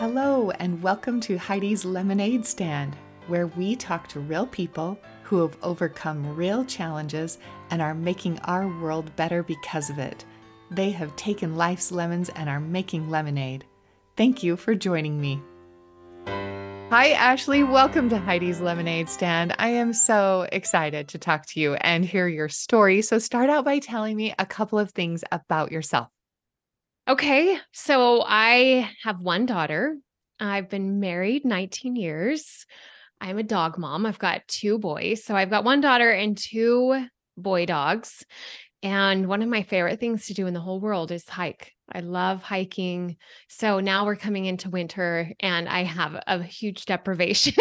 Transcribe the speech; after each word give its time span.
Hello, 0.00 0.50
and 0.52 0.82
welcome 0.82 1.20
to 1.20 1.36
Heidi's 1.36 1.84
Lemonade 1.84 2.46
Stand, 2.46 2.96
where 3.26 3.48
we 3.48 3.76
talk 3.76 4.08
to 4.08 4.20
real 4.20 4.46
people 4.46 4.98
who 5.24 5.42
have 5.42 5.58
overcome 5.62 6.34
real 6.34 6.64
challenges 6.64 7.36
and 7.68 7.82
are 7.82 7.92
making 7.92 8.38
our 8.44 8.66
world 8.80 9.14
better 9.16 9.42
because 9.42 9.90
of 9.90 9.98
it. 9.98 10.24
They 10.70 10.90
have 10.92 11.14
taken 11.16 11.58
life's 11.58 11.92
lemons 11.92 12.30
and 12.30 12.48
are 12.48 12.60
making 12.60 13.10
lemonade. 13.10 13.66
Thank 14.16 14.42
you 14.42 14.56
for 14.56 14.74
joining 14.74 15.20
me. 15.20 15.42
Hi, 16.26 17.12
Ashleigh. 17.12 17.70
Welcome 17.70 18.08
to 18.08 18.16
Heidi's 18.16 18.62
Lemonade 18.62 19.10
Stand. 19.10 19.54
I 19.58 19.68
am 19.68 19.92
so 19.92 20.48
excited 20.50 21.08
to 21.08 21.18
talk 21.18 21.44
to 21.48 21.60
you 21.60 21.74
and 21.74 22.06
hear 22.06 22.26
your 22.26 22.48
story. 22.48 23.02
So, 23.02 23.18
start 23.18 23.50
out 23.50 23.66
by 23.66 23.80
telling 23.80 24.16
me 24.16 24.34
a 24.38 24.46
couple 24.46 24.78
of 24.78 24.92
things 24.92 25.24
about 25.30 25.70
yourself. 25.70 26.08
Okay. 27.08 27.58
So, 27.72 28.22
I 28.26 28.90
have 29.02 29.20
one 29.20 29.46
daughter. 29.46 29.96
I've 30.38 30.68
been 30.68 31.00
married 31.00 31.44
19 31.44 31.96
years. 31.96 32.66
I'm 33.20 33.38
a 33.38 33.42
dog 33.42 33.78
mom. 33.78 34.06
I've 34.06 34.18
got 34.18 34.46
two 34.48 34.78
boys. 34.78 35.24
So, 35.24 35.34
I've 35.34 35.50
got 35.50 35.64
one 35.64 35.80
daughter 35.80 36.10
and 36.10 36.36
two 36.36 37.06
boy 37.36 37.66
dogs. 37.66 38.24
And 38.82 39.28
one 39.28 39.42
of 39.42 39.48
my 39.48 39.62
favorite 39.62 40.00
things 40.00 40.26
to 40.26 40.34
do 40.34 40.46
in 40.46 40.54
the 40.54 40.60
whole 40.60 40.80
world 40.80 41.10
is 41.10 41.28
hike. 41.28 41.74
I 41.92 42.00
love 42.00 42.42
hiking. 42.42 43.16
So 43.48 43.80
now 43.80 44.06
we're 44.06 44.16
coming 44.16 44.46
into 44.46 44.70
winter 44.70 45.32
and 45.40 45.68
I 45.68 45.82
have 45.82 46.22
a 46.26 46.42
huge 46.42 46.84
deprivation 46.86 47.54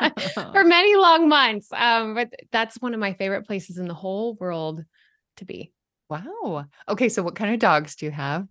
for 0.52 0.64
many 0.64 0.96
long 0.96 1.28
months. 1.28 1.68
Um, 1.72 2.14
but 2.14 2.30
that's 2.52 2.80
one 2.80 2.94
of 2.94 3.00
my 3.00 3.12
favorite 3.14 3.46
places 3.46 3.78
in 3.78 3.86
the 3.86 3.94
whole 3.94 4.34
world 4.36 4.84
to 5.38 5.44
be. 5.44 5.72
Wow. 6.08 6.66
Okay. 6.88 7.08
So, 7.08 7.22
what 7.22 7.34
kind 7.34 7.52
of 7.52 7.60
dogs 7.60 7.96
do 7.96 8.06
you 8.06 8.12
have? 8.12 8.46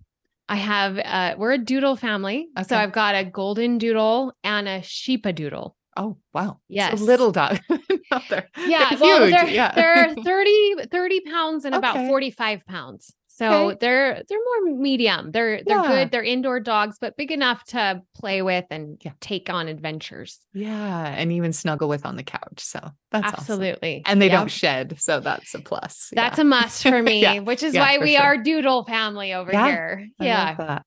I 0.47 0.57
have, 0.57 0.99
uh, 0.99 1.35
we're 1.37 1.53
a 1.53 1.57
doodle 1.57 1.95
family. 1.95 2.47
Okay. 2.57 2.67
So 2.67 2.77
I've 2.77 2.91
got 2.91 3.15
a 3.15 3.23
golden 3.25 3.77
doodle 3.77 4.33
and 4.43 4.67
a 4.67 4.79
sheepa 4.81 5.33
doodle. 5.33 5.75
Oh, 5.97 6.17
wow. 6.33 6.59
Yes. 6.67 6.99
So 6.99 7.05
little 7.05 7.31
dog. 7.31 7.59
yeah. 7.69 8.19
They're 8.29 8.47
well, 8.99 9.25
huge. 9.25 9.33
They're, 9.33 9.47
yeah. 9.47 9.73
they're 9.73 10.13
30, 10.23 10.75
30 10.91 11.19
pounds 11.21 11.65
and 11.65 11.73
okay. 11.73 11.79
about 11.79 12.07
45 12.07 12.65
pounds. 12.67 13.13
So 13.37 13.67
okay. 13.67 13.77
they're 13.81 14.23
they're 14.29 14.39
more 14.39 14.77
medium. 14.77 15.31
They're 15.31 15.61
they're 15.61 15.83
yeah. 15.83 15.87
good. 15.87 16.11
They're 16.11 16.23
indoor 16.23 16.61
dogs, 16.61 16.97
but 17.01 17.17
big 17.17 17.31
enough 17.31 17.65
to 17.65 18.01
play 18.15 18.41
with 18.41 18.63
and 18.69 18.97
yeah. 19.03 19.11
take 19.19 19.49
on 19.49 19.67
adventures. 19.67 20.39
Yeah, 20.53 21.07
and 21.07 21.33
even 21.33 21.51
snuggle 21.51 21.89
with 21.89 22.05
on 22.05 22.15
the 22.15 22.23
couch. 22.23 22.59
So 22.59 22.79
that's 23.11 23.33
absolutely. 23.33 24.03
Awesome. 24.05 24.11
And 24.13 24.21
they 24.21 24.27
yep. 24.27 24.39
don't 24.39 24.51
shed, 24.51 24.95
so 24.99 25.19
that's 25.19 25.53
a 25.53 25.59
plus. 25.59 26.11
That's 26.13 26.37
yeah. 26.37 26.43
a 26.43 26.45
must 26.45 26.83
for 26.83 27.03
me, 27.03 27.41
which 27.41 27.61
is 27.61 27.75
why 27.75 27.97
we 27.97 28.13
sure. 28.13 28.23
are 28.23 28.37
doodle 28.37 28.85
family 28.85 29.33
over 29.33 29.51
here. 29.51 30.07
yeah. 30.17 30.79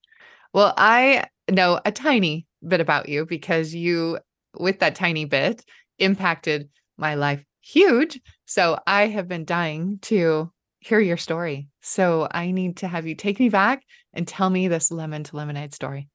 Well, 0.55 0.73
I 0.75 1.25
know 1.51 1.79
a 1.85 1.93
tiny 1.93 2.47
bit 2.67 2.81
about 2.81 3.11
you 3.11 3.27
because 3.27 3.75
you, 3.75 4.21
with 4.59 4.79
that 4.79 4.95
tiny 4.95 5.27
bit, 5.27 5.63
impacted 5.99 6.71
my 6.97 7.15
life 7.15 7.45
huge. 7.61 8.19
So 8.47 8.79
I 8.87 9.09
have 9.09 9.29
been 9.29 9.45
dying 9.45 9.99
to 10.03 10.51
hear 10.81 11.01
your 11.01 11.17
story. 11.17 11.69
So 11.81 12.29
I 12.31 12.51
need 12.51 12.79
to 12.79 12.89
have 12.89 13.07
you 13.07 13.15
take 13.15 13.41
me 13.41 13.49
back 13.49 13.83
and 14.13 14.27
tell 14.27 14.51
me 14.51 14.69
this 14.69 14.91
lemon 14.91 15.25
to 15.25 15.37
lemonade 15.37 15.75
story. 15.75 16.09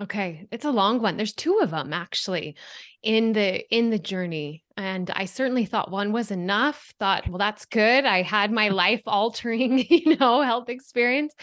Okay, 0.00 0.46
it's 0.50 0.64
a 0.64 0.70
long 0.70 1.02
one. 1.02 1.16
There's 1.16 1.34
two 1.34 1.58
of 1.58 1.70
them 1.70 1.92
actually 1.92 2.56
in 3.02 3.32
the 3.32 3.62
in 3.74 3.90
the 3.90 3.98
journey 3.98 4.64
and 4.76 5.10
I 5.10 5.26
certainly 5.26 5.66
thought 5.66 5.90
one 5.90 6.12
was 6.12 6.30
enough. 6.30 6.94
Thought, 6.98 7.28
well 7.28 7.38
that's 7.38 7.66
good. 7.66 8.06
I 8.06 8.22
had 8.22 8.50
my 8.50 8.68
life 8.84 9.02
altering, 9.06 9.78
you 9.90 10.16
know, 10.16 10.40
health 10.42 10.68
experience. 10.70 11.34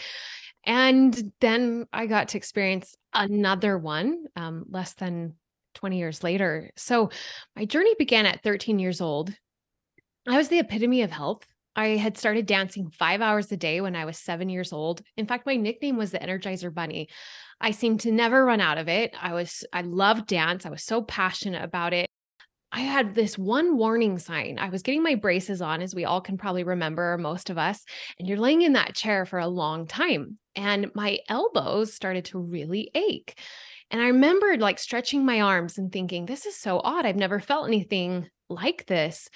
And 0.64 1.32
then 1.40 1.86
I 1.92 2.06
got 2.06 2.28
to 2.28 2.38
experience 2.38 2.96
another 3.14 3.78
one 3.78 4.24
um, 4.34 4.64
less 4.68 4.94
than 4.94 5.34
20 5.74 5.98
years 5.98 6.24
later. 6.24 6.70
So 6.76 7.10
my 7.54 7.64
journey 7.64 7.94
began 7.96 8.26
at 8.26 8.42
13 8.42 8.78
years 8.78 9.00
old. 9.00 9.32
I 10.26 10.36
was 10.36 10.48
the 10.48 10.58
epitome 10.58 11.02
of 11.02 11.10
health. 11.10 11.46
I 11.78 11.96
had 11.96 12.18
started 12.18 12.46
dancing 12.46 12.90
five 12.90 13.20
hours 13.20 13.52
a 13.52 13.56
day 13.56 13.80
when 13.80 13.94
I 13.94 14.04
was 14.04 14.18
seven 14.18 14.48
years 14.48 14.72
old. 14.72 15.00
In 15.16 15.26
fact, 15.28 15.46
my 15.46 15.54
nickname 15.54 15.96
was 15.96 16.10
the 16.10 16.18
Energizer 16.18 16.74
Bunny. 16.74 17.08
I 17.60 17.70
seemed 17.70 18.00
to 18.00 18.10
never 18.10 18.44
run 18.44 18.60
out 18.60 18.78
of 18.78 18.88
it. 18.88 19.14
I 19.20 19.32
was, 19.32 19.64
I 19.72 19.82
loved 19.82 20.26
dance. 20.26 20.66
I 20.66 20.70
was 20.70 20.82
so 20.82 21.02
passionate 21.02 21.62
about 21.62 21.92
it. 21.92 22.08
I 22.72 22.80
had 22.80 23.14
this 23.14 23.38
one 23.38 23.76
warning 23.76 24.18
sign. 24.18 24.58
I 24.58 24.70
was 24.70 24.82
getting 24.82 25.04
my 25.04 25.14
braces 25.14 25.62
on, 25.62 25.80
as 25.80 25.94
we 25.94 26.04
all 26.04 26.20
can 26.20 26.36
probably 26.36 26.64
remember, 26.64 27.16
most 27.16 27.48
of 27.48 27.58
us, 27.58 27.84
and 28.18 28.26
you're 28.26 28.38
laying 28.38 28.62
in 28.62 28.72
that 28.72 28.96
chair 28.96 29.24
for 29.24 29.38
a 29.38 29.46
long 29.46 29.86
time. 29.86 30.36
And 30.56 30.90
my 30.96 31.20
elbows 31.28 31.94
started 31.94 32.24
to 32.26 32.40
really 32.40 32.90
ache. 32.92 33.38
And 33.92 34.02
I 34.02 34.08
remembered 34.08 34.60
like 34.60 34.80
stretching 34.80 35.24
my 35.24 35.42
arms 35.42 35.78
and 35.78 35.92
thinking, 35.92 36.26
this 36.26 36.44
is 36.44 36.56
so 36.56 36.80
odd. 36.82 37.06
I've 37.06 37.14
never 37.14 37.38
felt 37.38 37.68
anything 37.68 38.28
like 38.50 38.86
this. 38.86 39.28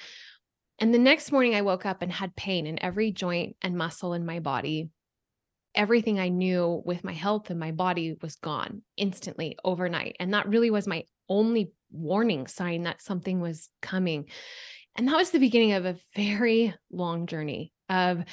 And 0.82 0.93
the 0.93 0.98
next 0.98 1.31
morning, 1.31 1.54
I 1.54 1.62
woke 1.62 1.87
up 1.87 2.03
and 2.03 2.10
had 2.10 2.34
pain 2.34 2.66
in 2.66 2.82
every 2.82 3.12
joint 3.12 3.54
and 3.62 3.76
muscle 3.76 4.15
in 4.15 4.26
my 4.26 4.41
body. 4.41 4.91
Everything 5.76 6.19
I 6.19 6.28
knew 6.28 6.82
with 6.84 7.04
my 7.04 7.12
health 7.12 7.50
and 7.50 7.60
my 7.60 7.70
body 7.70 8.16
was 8.20 8.34
gone 8.34 8.82
instantly 8.97 9.56
overnight. 9.62 10.16
And 10.19 10.34
that 10.34 10.48
really 10.48 10.72
was 10.72 10.88
my 10.88 11.04
only 11.28 11.71
warning 11.92 12.48
sign 12.48 12.82
that 12.82 13.00
something 13.00 13.41
was 13.41 13.69
coming. 13.81 14.25
And 14.97 15.06
that 15.06 15.15
was 15.15 15.31
the 15.31 15.38
beginning 15.38 15.75
of 15.75 15.87
a 15.87 15.98
very 16.16 16.75
long 16.91 17.28
journey 17.28 17.72
of 17.88 18.25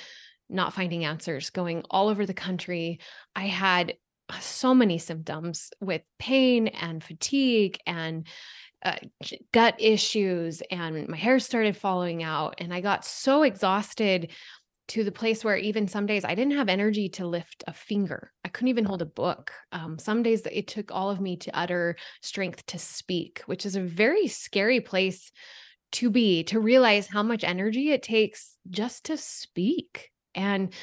not 0.50 0.74
finding 0.74 1.06
answers, 1.06 1.52
going 1.52 1.84
all 1.92 2.10
over 2.10 2.26
the 2.26 2.34
country. 2.34 3.00
I 3.36 3.46
had 3.46 3.94
so 4.42 4.74
many 4.74 4.98
symptoms 4.98 5.70
with 5.80 6.02
pain 6.18 6.68
and 6.68 7.04
fatigue 7.04 7.78
and 7.86 8.26
uh, 8.84 8.96
gut 9.52 9.76
issues 9.80 10.62
and 10.72 11.08
my 11.08 11.18
hair 11.18 11.40
started 11.40 11.76
falling 11.76 12.24
out 12.24 12.56
and 12.60 12.74
I 12.74 12.82
got 12.82 13.06
so 13.06 13.44
exhausted 13.44 14.32
to 14.90 15.04
the 15.04 15.12
place 15.12 15.44
where 15.44 15.56
even 15.56 15.88
some 15.88 16.08
days 16.08 16.26
I 16.26 16.34
didn't 16.34 16.58
have 16.58 16.68
energy 16.68 17.10
to 17.10 17.28
lift 17.28 17.64
a 17.68 17.74
finger. 17.74 18.32
I 18.44 18.50
couldn't 18.50 18.70
even 18.70 18.86
hold 18.86 19.04
a 19.04 19.06
book. 19.06 19.52
Um, 19.72 20.00
some 20.00 20.24
days 20.24 20.42
it 20.52 20.68
took 20.68 20.92
all 20.92 21.12
of 21.12 21.22
me 21.22 21.38
to 21.38 21.56
utter 21.56 21.96
strength 22.22 22.66
to 22.68 22.80
speak, 22.80 23.44
which 23.46 23.66
is 23.68 23.76
a 23.76 23.82
very 23.82 24.28
scary 24.28 24.82
place 24.82 25.32
to 25.92 26.10
be, 26.10 26.44
to 26.46 26.60
realize 26.60 27.08
how 27.08 27.22
much 27.22 27.44
energy 27.44 27.92
it 27.92 28.02
takes 28.02 28.58
just 28.70 29.06
to 29.06 29.18
speak. 29.18 30.10
And 30.34 30.74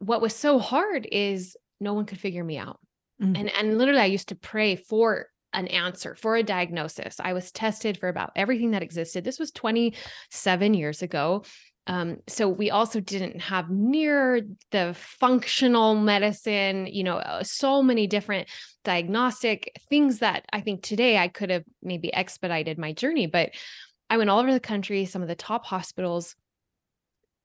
what 0.00 0.20
was 0.20 0.34
so 0.34 0.58
hard 0.58 1.06
is 1.10 1.56
no 1.80 1.94
one 1.94 2.06
could 2.06 2.20
figure 2.20 2.44
me 2.44 2.58
out. 2.58 2.80
Mm-hmm. 3.22 3.36
And 3.36 3.50
and 3.54 3.78
literally 3.78 4.00
I 4.00 4.06
used 4.06 4.28
to 4.28 4.34
pray 4.34 4.76
for 4.76 5.26
an 5.52 5.66
answer 5.68 6.14
for 6.14 6.36
a 6.36 6.42
diagnosis. 6.42 7.16
I 7.20 7.32
was 7.32 7.52
tested 7.52 7.98
for 7.98 8.08
about 8.08 8.32
everything 8.36 8.72
that 8.72 8.82
existed. 8.82 9.24
This 9.24 9.38
was 9.38 9.50
27 9.52 10.74
years 10.74 11.02
ago. 11.02 11.44
Um, 11.88 12.16
so 12.26 12.48
we 12.48 12.70
also 12.70 12.98
didn't 12.98 13.40
have 13.40 13.70
near 13.70 14.42
the 14.72 14.94
functional 14.96 15.94
medicine, 15.94 16.86
you 16.86 17.04
know, 17.04 17.18
uh, 17.18 17.44
so 17.44 17.80
many 17.80 18.08
different 18.08 18.48
diagnostic 18.84 19.80
things 19.88 20.18
that 20.18 20.44
I 20.52 20.62
think 20.62 20.82
today 20.82 21.16
I 21.16 21.28
could 21.28 21.50
have 21.50 21.62
maybe 21.82 22.12
expedited 22.12 22.76
my 22.76 22.92
journey. 22.92 23.26
But 23.26 23.50
I 24.10 24.16
went 24.16 24.30
all 24.30 24.40
over 24.40 24.52
the 24.52 24.60
country, 24.60 25.04
some 25.04 25.22
of 25.22 25.28
the 25.28 25.36
top 25.36 25.64
hospitals, 25.64 26.34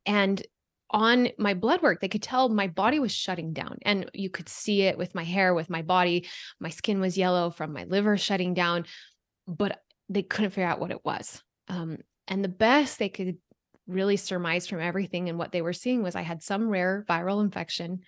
and 0.06 0.42
on 0.92 1.30
my 1.38 1.54
blood 1.54 1.82
work, 1.82 2.02
they 2.02 2.10
could 2.10 2.22
tell 2.22 2.50
my 2.50 2.68
body 2.68 3.00
was 3.00 3.12
shutting 3.12 3.54
down. 3.54 3.78
And 3.84 4.10
you 4.14 4.30
could 4.30 4.50
see 4.50 4.84
it 4.84 4.98
with 4.98 5.16
my 5.16 5.24
hair, 5.24 5.54
with 5.54 5.70
my 5.70 5.82
body. 5.82 6.28
My 6.60 6.70
skin 6.70 7.00
was 7.00 7.18
yellow 7.18 7.50
from 7.50 7.74
my 7.74 7.86
liver 7.86 8.18
shutting 8.18 8.54
down, 8.54 8.86
but 9.48 9.80
they 10.10 10.24
couldn't 10.24 10.52
figure 10.52 10.68
out 10.68 10.80
what 10.80 10.92
it 10.92 11.04
was. 11.06 11.42
Um, 11.68 11.98
and 12.28 12.44
the 12.44 12.50
best 12.50 13.00
they 13.00 13.10
could 13.10 13.38
really 13.88 14.18
surmise 14.18 14.68
from 14.68 14.80
everything 14.80 15.30
and 15.30 15.38
what 15.38 15.52
they 15.52 15.62
were 15.62 15.74
seeing 15.74 16.04
was 16.04 16.16
I 16.16 16.22
had 16.22 16.44
some 16.44 16.70
rare 16.70 17.06
viral 17.10 17.42
infection 17.42 18.02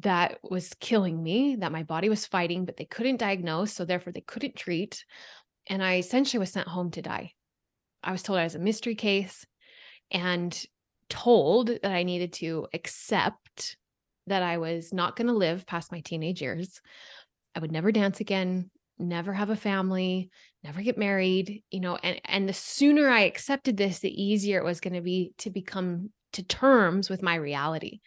that 0.00 0.38
was 0.42 0.72
killing 0.80 1.22
me, 1.22 1.56
that 1.56 1.72
my 1.72 1.84
body 1.84 2.08
was 2.08 2.26
fighting, 2.26 2.64
but 2.64 2.76
they 2.76 2.84
couldn't 2.84 3.18
diagnose. 3.18 3.72
So 3.72 3.84
therefore, 3.84 4.12
they 4.12 4.20
couldn't 4.20 4.56
treat. 4.56 5.04
And 5.68 5.82
I 5.82 5.98
essentially 5.98 6.40
was 6.40 6.52
sent 6.52 6.68
home 6.68 6.90
to 6.92 7.02
die. 7.02 7.32
I 8.02 8.12
was 8.12 8.22
told 8.22 8.38
I 8.38 8.44
was 8.44 8.56
a 8.56 8.60
mystery 8.60 8.96
case. 8.96 9.46
And 10.10 10.64
told 11.08 11.68
that 11.68 11.86
I 11.86 12.02
needed 12.02 12.32
to 12.34 12.66
accept 12.72 13.76
that 14.26 14.42
I 14.42 14.58
was 14.58 14.92
not 14.92 15.16
going 15.16 15.26
to 15.26 15.34
live 15.34 15.66
past 15.66 15.92
my 15.92 16.00
teenage 16.00 16.40
years. 16.40 16.80
I 17.54 17.60
would 17.60 17.72
never 17.72 17.92
dance 17.92 18.20
again, 18.20 18.70
never 18.98 19.32
have 19.32 19.50
a 19.50 19.56
family, 19.56 20.30
never 20.62 20.82
get 20.82 20.98
married, 20.98 21.62
you 21.70 21.80
know, 21.80 21.96
and 21.96 22.20
and 22.24 22.48
the 22.48 22.54
sooner 22.54 23.08
I 23.08 23.22
accepted 23.22 23.76
this, 23.76 24.00
the 24.00 24.22
easier 24.22 24.58
it 24.58 24.64
was 24.64 24.80
going 24.80 24.94
to 24.94 25.00
be 25.00 25.32
to 25.38 25.50
become 25.50 26.10
to 26.32 26.42
terms 26.42 27.08
with 27.08 27.22
my 27.22 27.34
reality. 27.36 28.00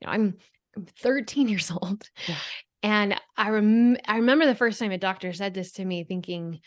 You 0.00 0.06
know, 0.06 0.12
I'm 0.12 0.34
I'm 0.76 0.86
13 1.00 1.48
years 1.50 1.70
old. 1.70 2.08
Yeah. 2.26 2.36
And 2.82 3.20
I 3.36 3.48
rem- 3.48 3.96
I 4.06 4.16
remember 4.16 4.46
the 4.46 4.54
first 4.54 4.78
time 4.78 4.92
a 4.92 4.98
doctor 4.98 5.32
said 5.32 5.54
this 5.54 5.72
to 5.72 5.84
me 5.84 6.04
thinking, 6.04 6.60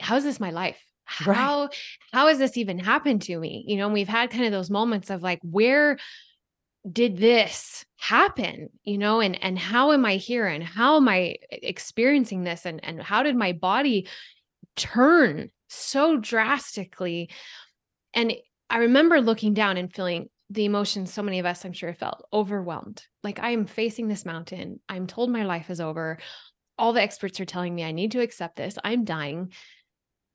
how 0.00 0.16
is 0.16 0.24
this 0.24 0.40
my 0.40 0.50
life? 0.50 0.80
How 1.08 1.70
how 2.12 2.28
has 2.28 2.38
this 2.38 2.58
even 2.58 2.78
happened 2.78 3.22
to 3.22 3.38
me? 3.38 3.64
You 3.66 3.78
know 3.78 3.88
we've 3.88 4.06
had 4.06 4.30
kind 4.30 4.44
of 4.44 4.52
those 4.52 4.70
moments 4.70 5.08
of 5.08 5.22
like 5.22 5.40
where 5.42 5.98
did 6.90 7.16
this 7.16 7.86
happen? 7.96 8.68
You 8.84 8.98
know 8.98 9.20
and 9.20 9.42
and 9.42 9.58
how 9.58 9.92
am 9.92 10.04
i 10.04 10.16
here 10.16 10.46
and 10.46 10.62
how 10.62 10.96
am 10.96 11.08
i 11.08 11.36
experiencing 11.50 12.44
this 12.44 12.66
and 12.66 12.84
and 12.84 13.02
how 13.02 13.22
did 13.22 13.36
my 13.36 13.52
body 13.52 14.06
turn 14.76 15.50
so 15.68 16.18
drastically? 16.18 17.30
And 18.12 18.34
i 18.68 18.78
remember 18.78 19.20
looking 19.20 19.54
down 19.54 19.78
and 19.78 19.92
feeling 19.92 20.28
the 20.50 20.66
emotions 20.66 21.12
so 21.12 21.22
many 21.22 21.38
of 21.38 21.46
us 21.46 21.64
i'm 21.64 21.72
sure 21.72 21.94
felt 21.94 22.26
overwhelmed. 22.34 23.02
Like 23.24 23.38
i 23.40 23.50
am 23.50 23.64
facing 23.64 24.08
this 24.08 24.26
mountain. 24.26 24.80
I'm 24.90 25.06
told 25.06 25.30
my 25.30 25.44
life 25.44 25.70
is 25.70 25.80
over. 25.80 26.18
All 26.76 26.92
the 26.92 27.02
experts 27.02 27.40
are 27.40 27.46
telling 27.46 27.74
me 27.74 27.82
i 27.82 27.92
need 27.92 28.12
to 28.12 28.20
accept 28.20 28.56
this. 28.56 28.76
I'm 28.84 29.04
dying 29.06 29.52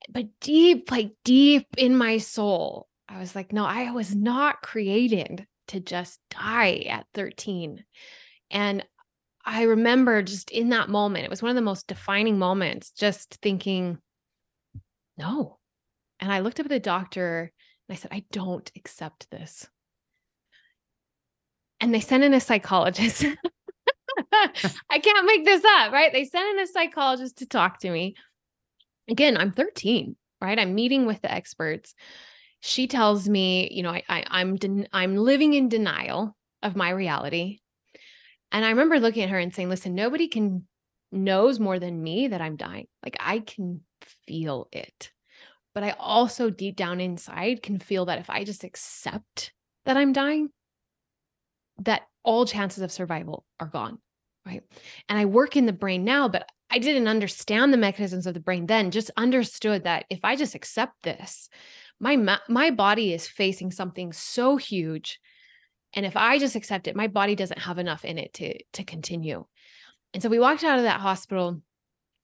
but 0.09 0.25
deep 0.39 0.91
like 0.91 1.11
deep 1.23 1.67
in 1.77 1.95
my 1.95 2.17
soul 2.17 2.87
i 3.07 3.19
was 3.19 3.35
like 3.35 3.53
no 3.53 3.65
i 3.65 3.91
was 3.91 4.15
not 4.15 4.61
created 4.61 5.45
to 5.67 5.79
just 5.79 6.19
die 6.29 6.85
at 6.89 7.05
13. 7.13 7.83
And 8.51 8.85
I 9.45 9.63
remember 9.63 10.21
just 10.21 10.51
in 10.51 10.69
that 10.69 10.89
moment, 10.89 11.25
it 11.25 11.29
was 11.29 11.41
one 11.41 11.49
of 11.49 11.55
the 11.55 11.61
most 11.61 11.87
defining 11.87 12.37
moments, 12.37 12.91
just 12.91 13.39
thinking, 13.41 13.97
no. 15.17 15.59
And 16.19 16.31
I 16.31 16.39
looked 16.39 16.59
up 16.59 16.65
at 16.65 16.69
the 16.69 16.79
doctor 16.79 17.51
and 17.87 17.95
I 17.95 17.99
said, 17.99 18.11
I 18.13 18.23
don't 18.31 18.71
accept 18.75 19.29
this. 19.31 19.67
And 21.79 21.93
they 21.93 21.99
sent 21.99 22.23
in 22.23 22.33
a 22.33 22.39
psychologist. 22.39 23.25
I 24.31 24.99
can't 24.99 25.25
make 25.25 25.43
this 25.43 25.63
up, 25.65 25.91
right? 25.91 26.13
They 26.13 26.23
sent 26.23 26.57
in 26.57 26.63
a 26.63 26.67
psychologist 26.67 27.39
to 27.39 27.45
talk 27.45 27.79
to 27.79 27.89
me. 27.89 28.15
Again, 29.09 29.37
I'm 29.37 29.51
13, 29.51 30.15
right? 30.41 30.59
I'm 30.59 30.75
meeting 30.75 31.05
with 31.05 31.21
the 31.21 31.31
experts 31.31 31.93
she 32.65 32.87
tells 32.87 33.27
me, 33.27 33.67
you 33.73 33.83
know, 33.83 33.89
I, 33.89 34.03
I 34.07 34.23
I'm 34.29 34.55
den- 34.55 34.87
I'm 34.93 35.17
living 35.17 35.53
in 35.53 35.67
denial 35.67 36.33
of 36.61 36.77
my 36.77 36.91
reality. 36.91 37.59
And 38.53 38.63
I 38.63 38.69
remember 38.69 39.01
looking 39.01 39.23
at 39.23 39.31
her 39.31 39.37
and 39.37 39.53
saying, 39.53 39.67
listen, 39.67 39.95
nobody 39.95 40.29
can 40.29 40.65
knows 41.11 41.59
more 41.59 41.77
than 41.77 42.01
me 42.01 42.29
that 42.29 42.39
I'm 42.39 42.55
dying. 42.55 42.87
Like 43.03 43.17
I 43.19 43.39
can 43.39 43.81
feel 44.25 44.69
it. 44.71 45.11
But 45.75 45.83
I 45.83 45.89
also 45.99 46.49
deep 46.49 46.77
down 46.77 47.01
inside 47.01 47.61
can 47.61 47.79
feel 47.79 48.05
that 48.05 48.19
if 48.19 48.29
I 48.29 48.45
just 48.45 48.63
accept 48.63 49.51
that 49.83 49.97
I'm 49.97 50.13
dying, 50.13 50.47
that 51.79 52.03
all 52.23 52.45
chances 52.45 52.81
of 52.81 52.93
survival 52.93 53.45
are 53.59 53.67
gone. 53.67 53.97
Right. 54.45 54.61
And 55.09 55.19
I 55.19 55.25
work 55.25 55.57
in 55.57 55.65
the 55.65 55.73
brain 55.73 56.05
now, 56.05 56.29
but 56.29 56.47
I 56.73 56.79
didn't 56.79 57.07
understand 57.07 57.71
the 57.71 57.77
mechanisms 57.77 58.25
of 58.25 58.33
the 58.33 58.39
brain 58.39 58.65
then, 58.65 58.89
just 58.89 59.11
understood 59.15 59.83
that 59.83 60.05
if 60.09 60.19
I 60.23 60.35
just 60.35 60.55
accept 60.55 61.03
this, 61.03 61.47
my 61.99 62.39
my 62.49 62.71
body 62.71 63.13
is 63.13 63.27
facing 63.27 63.71
something 63.71 64.11
so 64.11 64.57
huge 64.57 65.19
and 65.93 66.05
if 66.05 66.17
i 66.17 66.37
just 66.37 66.55
accept 66.55 66.87
it 66.87 66.95
my 66.95 67.07
body 67.07 67.35
doesn't 67.35 67.59
have 67.59 67.77
enough 67.77 68.03
in 68.03 68.17
it 68.17 68.33
to 68.33 68.57
to 68.73 68.83
continue. 68.83 69.45
And 70.13 70.21
so 70.21 70.29
we 70.29 70.39
walked 70.39 70.63
out 70.63 70.77
of 70.77 70.83
that 70.83 70.99
hospital 70.99 71.61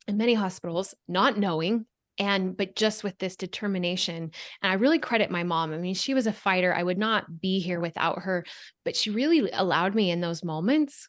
and 0.08 0.18
many 0.18 0.34
hospitals 0.34 0.94
not 1.08 1.38
knowing 1.38 1.86
and 2.18 2.58
but 2.58 2.76
just 2.76 3.04
with 3.04 3.18
this 3.20 3.36
determination. 3.36 4.32
And 4.62 4.72
i 4.72 4.74
really 4.74 5.00
credit 5.00 5.32
my 5.32 5.44
mom. 5.44 5.74
I 5.74 5.78
mean 5.78 5.96
she 5.96 6.14
was 6.14 6.28
a 6.28 6.34
fighter. 6.34 6.74
I 6.74 6.84
would 6.84 6.98
not 6.98 7.40
be 7.40 7.60
here 7.60 7.80
without 7.80 8.24
her 8.24 8.46
but 8.84 8.96
she 8.96 9.12
really 9.12 9.50
allowed 9.52 9.96
me 9.96 10.12
in 10.12 10.22
those 10.22 10.44
moments 10.44 11.08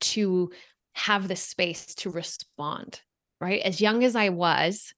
to 0.00 0.50
have 0.94 1.28
the 1.28 1.36
space 1.36 1.94
to 1.94 2.10
respond 2.10 3.00
right? 3.40 3.62
As 3.62 3.80
young 3.80 4.04
as 4.04 4.16
i 4.16 4.28
was 4.28 4.92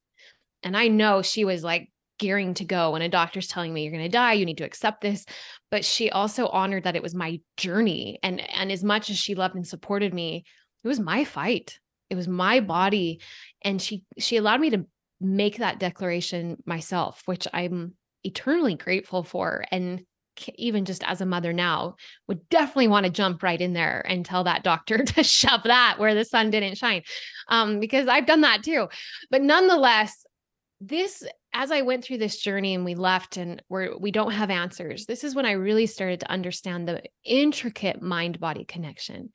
and 0.63 0.77
i 0.77 0.89
know 0.89 1.23
she 1.23 1.45
was 1.45 1.63
like 1.63 1.91
gearing 2.19 2.55
to 2.55 2.65
go 2.65 2.93
when 2.93 3.03
a 3.03 3.09
doctor's 3.09 3.49
telling 3.49 3.73
me 3.73 3.83
you're 3.83 3.93
going 3.93 4.05
to 4.05 4.09
die 4.09 4.35
you 4.35 4.47
need 4.47 4.59
to 4.59 4.65
accept 4.65 5.01
this 5.01 5.25
but 5.71 5.85
she 5.85 6.09
also 6.11 6.47
honored 6.47 6.85
that 6.85 6.95
it 6.95 7.03
was 7.03 7.15
my 7.15 7.41
journey 7.57 8.19
and 8.23 8.41
and 8.55 8.71
as 8.71 8.85
much 8.85 9.11
as 9.11 9.19
she 9.19 9.35
loved 9.35 9.57
and 9.57 9.67
supported 9.67 10.15
me 10.15 10.45
it 10.85 10.89
was 10.89 11.01
my 11.01 11.25
fight. 11.25 11.79
It 12.11 12.17
was 12.17 12.29
my 12.29 12.61
body 12.61 13.21
and 13.63 13.81
she 13.81 14.05
she 14.19 14.37
allowed 14.37 14.61
me 14.61 14.71
to 14.71 14.87
make 15.21 15.59
that 15.59 15.79
declaration 15.79 16.57
myself 16.67 17.23
which 17.27 17.47
i'm 17.55 17.95
eternally 18.25 18.75
grateful 18.75 19.23
for 19.23 19.65
and 19.71 20.05
even 20.57 20.85
just 20.85 21.05
as 21.05 21.21
a 21.21 21.27
mother 21.27 21.53
now 21.53 21.97
would 22.27 22.49
definitely 22.49 22.89
want 22.89 23.05
to 23.05 23.13
jump 23.13 23.43
right 23.43 23.61
in 23.61 23.73
there 23.73 24.05
and 24.09 24.25
tell 24.25 24.45
that 24.45 24.65
doctor 24.65 24.99
to 25.05 25.23
shove 25.23 25.63
that 25.65 25.97
where 25.99 26.15
the 26.15 26.25
sun 26.25 26.51
didn't 26.51 26.77
shine 26.77 27.03
um, 27.49 27.81
because 27.81 28.09
i've 28.09 28.27
done 28.27 28.41
that 28.43 28.63
too 28.63 28.89
but 29.31 29.43
nonetheless 29.43 30.25
this 30.81 31.25
as 31.55 31.71
I 31.71 31.83
went 31.83 32.05
through 32.05 32.19
this 32.19 32.39
journey 32.39 32.75
and 32.75 32.85
we 32.85 32.95
left 32.95 33.37
and 33.37 33.63
we're 33.69 33.97
we 33.97 34.11
don't 34.11 34.33
have 34.33 34.51
answers, 34.51 35.07
this 35.07 35.23
is 35.23 35.35
when 35.35 35.47
I 35.47 35.53
really 35.53 35.87
started 35.87 36.21
to 36.21 36.31
understand 36.31 36.89
the 36.89 37.03
intricate 37.25 38.01
mind 38.01 38.41
body 38.41 38.65
connection. 38.65 39.31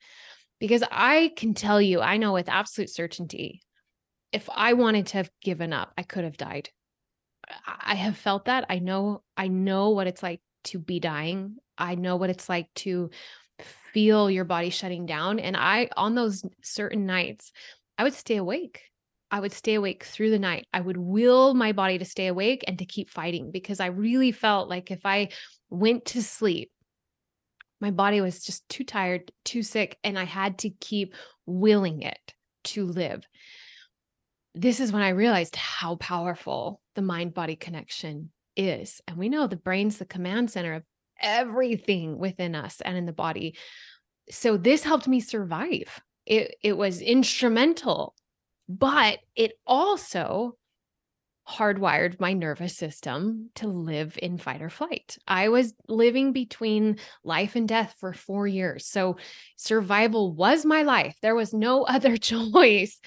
Because 0.60 0.82
I 0.90 1.32
can 1.36 1.54
tell 1.54 1.80
you, 1.80 2.00
I 2.00 2.16
know 2.16 2.32
with 2.32 2.48
absolute 2.48 2.90
certainty, 2.90 3.62
if 4.32 4.48
I 4.52 4.72
wanted 4.72 5.06
to 5.08 5.18
have 5.18 5.30
given 5.40 5.72
up, 5.72 5.92
I 5.96 6.02
could 6.02 6.24
have 6.24 6.36
died. 6.36 6.70
I 7.64 7.94
have 7.94 8.16
felt 8.16 8.46
that. 8.46 8.66
I 8.68 8.80
know 8.80 9.22
I 9.36 9.48
know 9.48 9.90
what 9.90 10.08
it's 10.08 10.22
like 10.22 10.40
to 10.64 10.78
be 10.78 11.00
dying. 11.00 11.56
I 11.76 11.94
know 11.94 12.16
what 12.16 12.30
it's 12.30 12.48
like 12.48 12.68
to 12.76 13.10
feel 13.92 14.30
your 14.30 14.44
body 14.44 14.70
shutting 14.70 15.06
down 15.06 15.38
and 15.38 15.56
I 15.56 15.88
on 15.96 16.14
those 16.14 16.44
certain 16.62 17.06
nights, 17.06 17.52
I 17.96 18.04
would 18.04 18.14
stay 18.14 18.36
awake 18.36 18.82
I 19.30 19.40
would 19.40 19.52
stay 19.52 19.74
awake 19.74 20.04
through 20.04 20.30
the 20.30 20.38
night. 20.38 20.66
I 20.72 20.80
would 20.80 20.96
will 20.96 21.54
my 21.54 21.72
body 21.72 21.98
to 21.98 22.04
stay 22.04 22.28
awake 22.28 22.64
and 22.66 22.78
to 22.78 22.86
keep 22.86 23.10
fighting 23.10 23.50
because 23.50 23.80
I 23.80 23.86
really 23.86 24.32
felt 24.32 24.68
like 24.68 24.90
if 24.90 25.04
I 25.04 25.28
went 25.68 26.06
to 26.06 26.22
sleep, 26.22 26.70
my 27.80 27.90
body 27.90 28.20
was 28.20 28.42
just 28.42 28.68
too 28.68 28.84
tired, 28.84 29.30
too 29.44 29.62
sick, 29.62 29.98
and 30.02 30.18
I 30.18 30.24
had 30.24 30.58
to 30.58 30.70
keep 30.70 31.14
willing 31.46 32.02
it 32.02 32.34
to 32.64 32.86
live. 32.86 33.22
This 34.54 34.80
is 34.80 34.92
when 34.92 35.02
I 35.02 35.10
realized 35.10 35.54
how 35.54 35.96
powerful 35.96 36.80
the 36.94 37.02
mind 37.02 37.34
body 37.34 37.54
connection 37.54 38.30
is. 38.58 39.00
And 39.06 39.16
we 39.16 39.28
know 39.28 39.46
the 39.46 39.56
brain's 39.56 39.98
the 39.98 40.04
command 40.04 40.50
center 40.50 40.74
of 40.74 40.82
everything 41.20 42.18
within 42.18 42.54
us 42.54 42.80
and 42.80 42.96
in 42.96 43.06
the 43.06 43.12
body. 43.12 43.56
So 44.30 44.56
this 44.56 44.84
helped 44.84 45.08
me 45.08 45.20
survive. 45.20 46.00
It, 46.26 46.56
it 46.62 46.76
was 46.76 47.00
instrumental 47.00 48.14
but 48.68 49.18
it 49.34 49.52
also 49.66 50.56
hardwired 51.48 52.20
my 52.20 52.34
nervous 52.34 52.76
system 52.76 53.48
to 53.54 53.66
live 53.66 54.18
in 54.20 54.36
fight 54.36 54.60
or 54.60 54.68
flight. 54.68 55.16
I 55.26 55.48
was 55.48 55.72
living 55.88 56.32
between 56.32 56.98
life 57.24 57.56
and 57.56 57.66
death 57.66 57.94
for 57.98 58.12
four 58.12 58.46
years. 58.46 58.84
So 58.84 59.16
survival 59.56 60.34
was 60.34 60.66
my 60.66 60.82
life. 60.82 61.16
There 61.22 61.34
was 61.34 61.54
no 61.54 61.82
other 61.84 62.16
choice. 62.18 63.00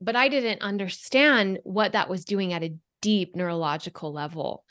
But 0.00 0.16
I 0.16 0.28
didn't 0.28 0.62
understand 0.62 1.58
what 1.64 1.92
that 1.92 2.08
was 2.08 2.24
doing 2.24 2.52
at 2.52 2.62
a 2.62 2.74
deep 3.00 3.36
neurological 3.36 4.12
level. 4.12 4.64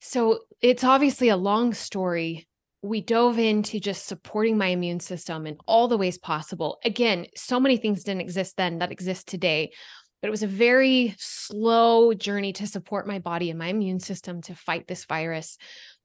So 0.00 0.40
it's 0.60 0.84
obviously 0.84 1.28
a 1.28 1.36
long 1.36 1.74
story 1.74 2.48
we 2.82 3.00
dove 3.00 3.38
into 3.38 3.80
just 3.80 4.06
supporting 4.06 4.56
my 4.56 4.66
immune 4.68 5.00
system 5.00 5.46
in 5.46 5.56
all 5.66 5.88
the 5.88 5.98
ways 5.98 6.16
possible. 6.16 6.78
Again, 6.84 7.26
so 7.36 7.58
many 7.58 7.76
things 7.76 8.04
didn't 8.04 8.20
exist 8.20 8.56
then 8.56 8.78
that 8.78 8.92
exist 8.92 9.26
today, 9.26 9.72
but 10.22 10.28
it 10.28 10.30
was 10.30 10.44
a 10.44 10.48
very 10.48 11.14
slow 11.18 12.14
journey 12.14 12.52
to 12.54 12.66
support 12.66 13.06
my 13.06 13.18
body 13.18 13.50
and 13.50 13.58
my 13.58 13.68
immune 13.68 13.98
system 13.98 14.42
to 14.42 14.54
fight 14.54 14.86
this 14.86 15.06
virus 15.06 15.58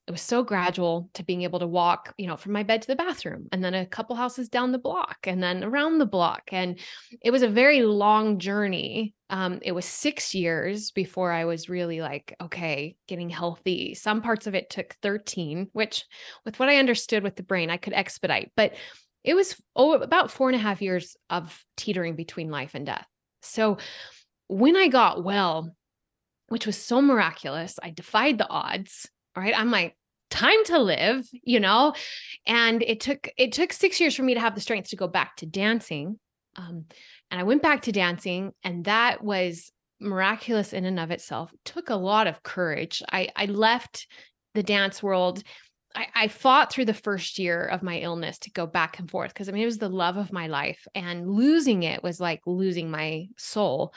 it 0.05 0.11
was 0.11 0.21
so 0.21 0.43
gradual 0.43 1.09
to 1.13 1.23
being 1.23 1.43
able 1.43 1.59
to 1.59 1.67
walk, 1.67 2.13
you 2.17 2.27
know, 2.27 2.35
from 2.35 2.51
my 2.51 2.63
bed 2.63 2.81
to 2.81 2.87
the 2.87 2.95
bathroom 2.95 3.47
and 3.53 3.63
then 3.63 3.73
a 3.73 3.85
couple 3.85 4.17
houses 4.17 4.49
down 4.49 4.73
the 4.73 4.77
block 4.77 5.19
and 5.25 5.41
then 5.41 5.63
around 5.63 5.97
the 5.97 6.05
block. 6.05 6.43
And 6.51 6.77
it 7.21 7.31
was 7.31 7.41
a 7.41 7.47
very 7.47 7.83
long 7.83 8.37
journey. 8.37 9.13
Um, 9.29 9.59
it 9.61 9.71
was 9.71 9.85
six 9.85 10.35
years 10.35 10.91
before 10.91 11.31
I 11.31 11.45
was 11.45 11.69
really 11.69 12.01
like, 12.01 12.35
okay, 12.41 12.97
getting 13.07 13.29
healthy. 13.29 13.93
Some 13.93 14.21
parts 14.21 14.45
of 14.45 14.55
it 14.55 14.69
took 14.69 14.93
13, 15.01 15.69
which 15.71 16.03
with 16.43 16.59
what 16.59 16.67
I 16.67 16.77
understood 16.77 17.23
with 17.23 17.37
the 17.37 17.43
brain, 17.43 17.69
I 17.69 17.77
could 17.77 17.93
expedite, 17.93 18.51
but 18.57 18.73
it 19.23 19.35
was 19.35 19.55
oh, 19.73 19.93
about 19.93 20.31
four 20.31 20.49
and 20.49 20.55
a 20.55 20.61
half 20.61 20.81
years 20.81 21.15
of 21.29 21.63
teetering 21.77 22.17
between 22.17 22.51
life 22.51 22.71
and 22.73 22.85
death. 22.85 23.07
So 23.41 23.77
when 24.47 24.75
I 24.75 24.89
got 24.89 25.23
well, 25.23 25.73
which 26.49 26.65
was 26.65 26.77
so 26.77 27.01
miraculous, 27.01 27.79
I 27.81 27.91
defied 27.91 28.37
the 28.37 28.49
odds 28.49 29.09
right? 29.35 29.57
I'm 29.57 29.71
like 29.71 29.95
time 30.29 30.63
to 30.65 30.79
live 30.79 31.27
you 31.43 31.59
know? 31.59 31.93
And 32.45 32.81
it 32.81 32.99
took 32.99 33.29
it 33.37 33.51
took 33.51 33.73
six 33.73 33.99
years 33.99 34.15
for 34.15 34.23
me 34.23 34.33
to 34.33 34.39
have 34.39 34.55
the 34.55 34.61
strength 34.61 34.89
to 34.89 34.95
go 34.95 35.07
back 35.07 35.37
to 35.37 35.45
dancing 35.45 36.19
um, 36.55 36.85
and 37.31 37.39
i 37.39 37.43
went 37.43 37.63
back 37.63 37.81
to 37.81 37.91
dancing 37.91 38.51
and 38.63 38.85
that 38.85 39.23
was 39.23 39.71
miraculous 40.03 40.73
in 40.73 40.85
and 40.85 40.99
of 40.99 41.11
itself. 41.11 41.51
It 41.53 41.65
took 41.65 41.89
a 41.89 41.95
lot 41.95 42.27
of 42.27 42.43
courage. 42.43 43.01
I 43.11 43.29
i 43.35 43.45
left 43.45 44.07
the 44.53 44.63
dance 44.63 45.01
world. 45.01 45.43
I, 45.95 46.07
I 46.15 46.27
fought 46.27 46.71
through 46.71 46.85
the 46.85 46.93
first 46.93 47.37
year 47.37 47.65
of 47.65 47.83
my 47.83 47.99
illness 47.99 48.39
to 48.39 48.51
go 48.51 48.65
back 48.65 48.99
and 48.99 49.09
forth 49.09 49.33
because 49.33 49.49
I 49.49 49.51
mean, 49.51 49.63
it 49.63 49.67
was 49.67 49.77
the 49.77 49.89
love 49.89 50.17
of 50.17 50.33
my 50.33 50.47
life, 50.47 50.85
and 50.93 51.29
losing 51.29 51.83
it 51.83 52.03
was 52.03 52.19
like 52.19 52.41
losing 52.45 52.91
my 52.91 53.27
soul 53.37 53.93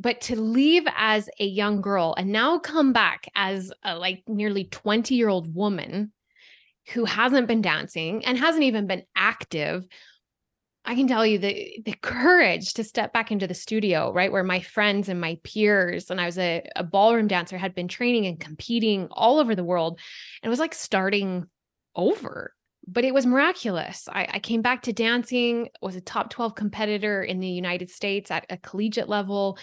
but 0.00 0.22
to 0.22 0.40
leave 0.40 0.84
as 0.96 1.28
a 1.38 1.44
young 1.44 1.82
girl 1.82 2.14
and 2.16 2.32
now 2.32 2.58
come 2.58 2.92
back 2.92 3.28
as 3.34 3.70
a 3.84 3.96
like 3.96 4.22
nearly 4.26 4.64
20 4.64 5.14
year 5.14 5.28
old 5.28 5.54
woman 5.54 6.10
who 6.94 7.04
hasn't 7.04 7.46
been 7.46 7.60
dancing 7.60 8.24
and 8.24 8.38
hasn't 8.38 8.64
even 8.64 8.86
been 8.86 9.04
active, 9.14 9.86
I 10.86 10.94
can 10.94 11.06
tell 11.06 11.26
you 11.26 11.38
the 11.38 11.82
the 11.84 11.94
courage 12.00 12.72
to 12.74 12.84
step 12.84 13.12
back 13.12 13.30
into 13.30 13.46
the 13.46 13.54
studio, 13.54 14.10
right? 14.10 14.32
Where 14.32 14.42
my 14.42 14.60
friends 14.60 15.10
and 15.10 15.20
my 15.20 15.38
peers, 15.44 16.10
and 16.10 16.18
I 16.18 16.24
was 16.24 16.38
a, 16.38 16.66
a 16.74 16.82
ballroom 16.82 17.28
dancer, 17.28 17.58
had 17.58 17.74
been 17.74 17.88
training 17.88 18.26
and 18.26 18.40
competing 18.40 19.06
all 19.10 19.38
over 19.38 19.54
the 19.54 19.64
world. 19.64 20.00
And 20.42 20.48
it 20.48 20.50
was 20.50 20.58
like 20.58 20.74
starting 20.74 21.44
over. 21.94 22.54
But 22.92 23.04
it 23.04 23.14
was 23.14 23.24
miraculous. 23.24 24.08
I, 24.10 24.26
I 24.34 24.38
came 24.40 24.62
back 24.62 24.82
to 24.82 24.92
dancing, 24.92 25.68
was 25.80 25.94
a 25.94 26.00
top 26.00 26.30
12 26.30 26.54
competitor 26.54 27.22
in 27.22 27.38
the 27.38 27.48
United 27.48 27.88
States 27.88 28.30
at 28.30 28.46
a 28.50 28.56
collegiate 28.56 29.08
level, 29.08 29.58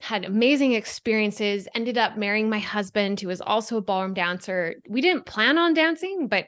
had 0.00 0.24
amazing 0.24 0.72
experiences, 0.72 1.68
ended 1.74 1.98
up 1.98 2.16
marrying 2.16 2.48
my 2.48 2.58
husband, 2.58 3.20
who 3.20 3.28
was 3.28 3.40
also 3.40 3.76
a 3.76 3.82
ballroom 3.82 4.14
dancer. 4.14 4.76
We 4.88 5.00
didn't 5.00 5.26
plan 5.26 5.58
on 5.58 5.74
dancing, 5.74 6.28
but 6.28 6.46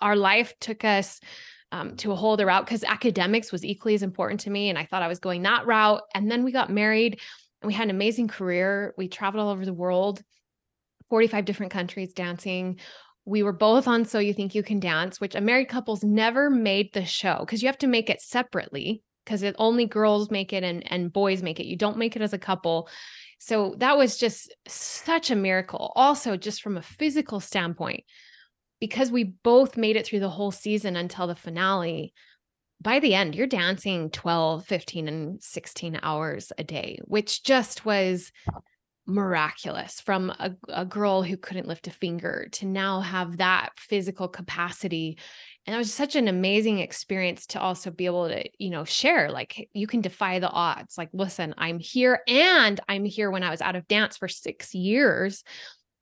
our 0.00 0.16
life 0.16 0.52
took 0.60 0.84
us 0.84 1.20
um, 1.70 1.96
to 1.96 2.12
a 2.12 2.14
whole 2.14 2.34
other 2.34 2.46
route 2.46 2.66
because 2.66 2.84
academics 2.84 3.50
was 3.50 3.64
equally 3.64 3.94
as 3.94 4.02
important 4.02 4.40
to 4.40 4.50
me. 4.50 4.68
And 4.68 4.78
I 4.78 4.84
thought 4.84 5.02
I 5.02 5.08
was 5.08 5.18
going 5.18 5.42
that 5.42 5.66
route. 5.66 6.02
And 6.14 6.30
then 6.30 6.44
we 6.44 6.52
got 6.52 6.70
married 6.70 7.18
and 7.62 7.66
we 7.66 7.72
had 7.72 7.84
an 7.84 7.90
amazing 7.90 8.28
career. 8.28 8.92
We 8.98 9.08
traveled 9.08 9.42
all 9.42 9.50
over 9.50 9.64
the 9.64 9.72
world, 9.72 10.22
45 11.08 11.44
different 11.46 11.72
countries 11.72 12.12
dancing. 12.12 12.78
We 13.24 13.42
were 13.42 13.52
both 13.52 13.86
on 13.86 14.04
So 14.04 14.18
You 14.18 14.34
Think 14.34 14.54
You 14.54 14.62
Can 14.62 14.80
Dance, 14.80 15.20
which 15.20 15.34
a 15.34 15.40
married 15.40 15.68
couples 15.68 16.02
never 16.02 16.50
made 16.50 16.92
the 16.92 17.04
show 17.04 17.38
because 17.40 17.62
you 17.62 17.68
have 17.68 17.78
to 17.78 17.86
make 17.86 18.10
it 18.10 18.20
separately 18.20 19.02
because 19.24 19.42
it 19.42 19.54
only 19.58 19.86
girls 19.86 20.30
make 20.30 20.52
it 20.52 20.64
and, 20.64 20.90
and 20.90 21.12
boys 21.12 21.42
make 21.42 21.60
it. 21.60 21.66
You 21.66 21.76
don't 21.76 21.98
make 21.98 22.16
it 22.16 22.22
as 22.22 22.32
a 22.32 22.38
couple. 22.38 22.88
So 23.38 23.74
that 23.78 23.96
was 23.96 24.16
just 24.16 24.54
such 24.66 25.30
a 25.30 25.36
miracle. 25.36 25.92
Also, 25.94 26.36
just 26.36 26.62
from 26.62 26.76
a 26.76 26.82
physical 26.82 27.40
standpoint, 27.40 28.04
because 28.80 29.12
we 29.12 29.24
both 29.24 29.76
made 29.76 29.96
it 29.96 30.06
through 30.06 30.20
the 30.20 30.28
whole 30.28 30.50
season 30.50 30.96
until 30.96 31.26
the 31.26 31.36
finale, 31.36 32.12
by 32.80 32.98
the 32.98 33.14
end, 33.14 33.36
you're 33.36 33.46
dancing 33.46 34.10
12, 34.10 34.66
15, 34.66 35.08
and 35.08 35.42
16 35.42 36.00
hours 36.02 36.52
a 36.58 36.64
day, 36.64 36.98
which 37.04 37.44
just 37.44 37.84
was 37.84 38.32
miraculous 39.06 40.00
from 40.00 40.30
a, 40.30 40.52
a 40.68 40.84
girl 40.84 41.22
who 41.22 41.36
couldn't 41.36 41.66
lift 41.66 41.86
a 41.86 41.90
finger 41.90 42.48
to 42.52 42.66
now 42.66 43.00
have 43.00 43.38
that 43.38 43.70
physical 43.76 44.28
capacity. 44.28 45.18
And 45.66 45.74
it 45.74 45.78
was 45.78 45.92
such 45.92 46.16
an 46.16 46.28
amazing 46.28 46.78
experience 46.78 47.46
to 47.48 47.60
also 47.60 47.90
be 47.90 48.06
able 48.06 48.28
to, 48.28 48.44
you 48.58 48.70
know, 48.70 48.84
share 48.84 49.30
like 49.30 49.68
you 49.72 49.86
can 49.86 50.00
defy 50.00 50.38
the 50.38 50.50
odds. 50.50 50.96
Like, 50.96 51.10
listen, 51.12 51.54
I'm 51.58 51.78
here 51.78 52.20
and 52.28 52.80
I'm 52.88 53.04
here 53.04 53.30
when 53.30 53.42
I 53.42 53.50
was 53.50 53.60
out 53.60 53.76
of 53.76 53.88
dance 53.88 54.16
for 54.16 54.28
six 54.28 54.74
years 54.74 55.42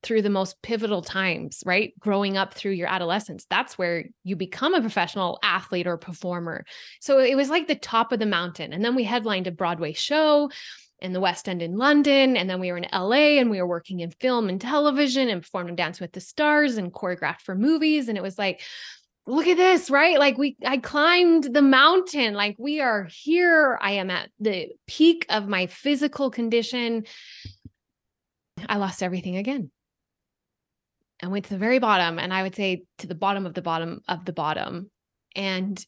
through 0.02 0.22
the 0.22 0.30
most 0.30 0.62
pivotal 0.62 1.02
times, 1.02 1.62
right? 1.66 1.92
Growing 2.00 2.36
up 2.36 2.54
through 2.54 2.72
your 2.72 2.88
adolescence, 2.88 3.46
that's 3.50 3.76
where 3.76 4.06
you 4.24 4.34
become 4.34 4.74
a 4.74 4.80
professional 4.80 5.38
athlete 5.42 5.86
or 5.86 5.98
performer. 5.98 6.64
So 7.00 7.18
it 7.18 7.34
was 7.34 7.50
like 7.50 7.66
the 7.66 7.74
top 7.74 8.12
of 8.12 8.18
the 8.18 8.26
mountain. 8.26 8.72
And 8.72 8.82
then 8.84 8.94
we 8.94 9.04
headlined 9.04 9.46
a 9.46 9.52
Broadway 9.52 9.92
show 9.92 10.50
in 11.02 11.12
the 11.12 11.20
West 11.20 11.48
End 11.48 11.62
in 11.62 11.76
London. 11.76 12.36
And 12.36 12.48
then 12.48 12.60
we 12.60 12.70
were 12.70 12.78
in 12.78 12.86
LA 12.92 13.38
and 13.38 13.50
we 13.50 13.60
were 13.60 13.66
working 13.66 14.00
in 14.00 14.10
film 14.10 14.48
and 14.48 14.60
television 14.60 15.28
and 15.28 15.42
performed 15.42 15.76
Dance 15.76 16.00
with 16.00 16.12
the 16.12 16.20
Stars 16.20 16.76
and 16.76 16.92
choreographed 16.92 17.40
for 17.40 17.54
movies. 17.54 18.08
And 18.08 18.18
it 18.18 18.22
was 18.22 18.38
like, 18.38 18.60
look 19.26 19.46
at 19.46 19.56
this, 19.56 19.90
right? 19.90 20.18
Like 20.18 20.38
we, 20.38 20.56
I 20.64 20.78
climbed 20.78 21.44
the 21.44 21.62
mountain. 21.62 22.34
Like 22.34 22.56
we 22.58 22.80
are 22.80 23.08
here. 23.10 23.78
I 23.80 23.92
am 23.92 24.10
at 24.10 24.30
the 24.38 24.68
peak 24.86 25.26
of 25.28 25.48
my 25.48 25.66
physical 25.66 26.30
condition. 26.30 27.04
I 28.68 28.76
lost 28.76 29.02
everything 29.02 29.36
again 29.36 29.70
I 31.22 31.28
went 31.28 31.44
to 31.46 31.50
the 31.50 31.58
very 31.58 31.78
bottom 31.78 32.18
and 32.18 32.32
I 32.32 32.42
would 32.42 32.54
say 32.54 32.84
to 32.98 33.06
the 33.06 33.14
bottom 33.14 33.46
of 33.46 33.54
the 33.54 33.62
bottom 33.62 34.00
of 34.08 34.24
the 34.24 34.32
bottom. 34.32 34.90
And 35.36 35.84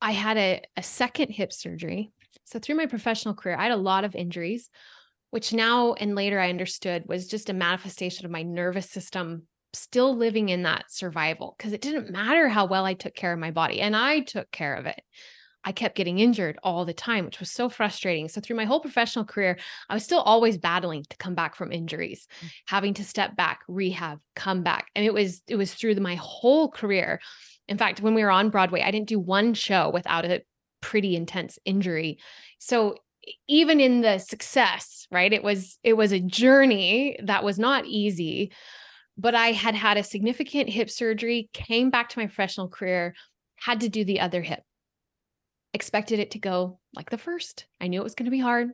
I 0.00 0.12
had 0.12 0.36
a, 0.36 0.62
a 0.76 0.82
second 0.82 1.30
hip 1.30 1.52
surgery. 1.52 2.10
So 2.44 2.58
through 2.58 2.76
my 2.76 2.86
professional 2.86 3.34
career, 3.34 3.56
I 3.56 3.64
had 3.64 3.72
a 3.72 3.76
lot 3.76 4.04
of 4.04 4.14
injuries, 4.14 4.70
which 5.30 5.52
now 5.52 5.94
and 5.94 6.14
later 6.14 6.40
I 6.40 6.50
understood 6.50 7.04
was 7.06 7.28
just 7.28 7.50
a 7.50 7.54
manifestation 7.54 8.24
of 8.24 8.32
my 8.32 8.42
nervous 8.42 8.90
system 8.90 9.46
still 9.72 10.16
living 10.16 10.48
in 10.48 10.64
that 10.64 10.90
survival 10.90 11.54
because 11.56 11.72
it 11.72 11.80
didn't 11.80 12.10
matter 12.10 12.48
how 12.48 12.66
well 12.66 12.84
I 12.84 12.94
took 12.94 13.14
care 13.14 13.32
of 13.32 13.38
my 13.38 13.50
body 13.50 13.80
and 13.80 13.94
I 13.94 14.20
took 14.20 14.50
care 14.50 14.74
of 14.74 14.86
it. 14.86 15.00
I 15.62 15.72
kept 15.72 15.96
getting 15.96 16.18
injured 16.18 16.58
all 16.62 16.86
the 16.86 16.94
time, 16.94 17.26
which 17.26 17.38
was 17.38 17.50
so 17.50 17.68
frustrating. 17.68 18.28
So, 18.28 18.40
through 18.40 18.56
my 18.56 18.64
whole 18.64 18.80
professional 18.80 19.26
career, 19.26 19.58
I 19.90 19.94
was 19.94 20.04
still 20.04 20.20
always 20.20 20.56
battling 20.56 21.04
to 21.10 21.16
come 21.18 21.34
back 21.34 21.54
from 21.54 21.70
injuries, 21.70 22.26
mm. 22.42 22.50
having 22.66 22.94
to 22.94 23.04
step 23.04 23.36
back, 23.36 23.60
rehab, 23.68 24.20
come 24.34 24.62
back. 24.62 24.86
And 24.94 25.04
it 25.04 25.12
was, 25.12 25.42
it 25.46 25.56
was 25.56 25.74
through 25.74 25.96
my 25.96 26.14
whole 26.14 26.70
career. 26.70 27.20
In 27.68 27.76
fact, 27.76 28.00
when 28.00 28.14
we 28.14 28.24
were 28.24 28.30
on 28.30 28.48
Broadway, 28.48 28.80
I 28.80 28.90
didn't 28.90 29.08
do 29.08 29.20
one 29.20 29.52
show 29.52 29.90
without 29.90 30.24
a 30.24 30.42
pretty 30.80 31.16
intense 31.16 31.58
injury. 31.64 32.18
So, 32.58 32.96
even 33.46 33.80
in 33.80 34.00
the 34.00 34.18
success, 34.18 35.06
right? 35.10 35.32
It 35.32 35.42
was, 35.42 35.78
it 35.84 35.92
was 35.92 36.10
a 36.10 36.20
journey 36.20 37.18
that 37.24 37.44
was 37.44 37.58
not 37.58 37.86
easy 37.86 38.52
but 39.18 39.34
I 39.34 39.48
had 39.52 39.74
had 39.74 39.98
a 39.98 40.02
significant 40.02 40.70
hip 40.70 40.88
surgery, 40.88 41.50
came 41.52 41.90
back 41.90 42.08
to 42.08 42.18
my 42.18 42.24
professional 42.24 42.68
career, 42.68 43.14
had 43.56 43.80
to 43.80 43.90
do 43.90 44.02
the 44.02 44.20
other 44.20 44.40
hip 44.40 44.62
expected 45.72 46.18
it 46.18 46.32
to 46.32 46.38
go 46.38 46.78
like 46.94 47.10
the 47.10 47.18
first. 47.18 47.66
I 47.80 47.86
knew 47.86 48.00
it 48.00 48.04
was 48.04 48.14
going 48.14 48.24
to 48.24 48.30
be 48.30 48.38
hard. 48.38 48.70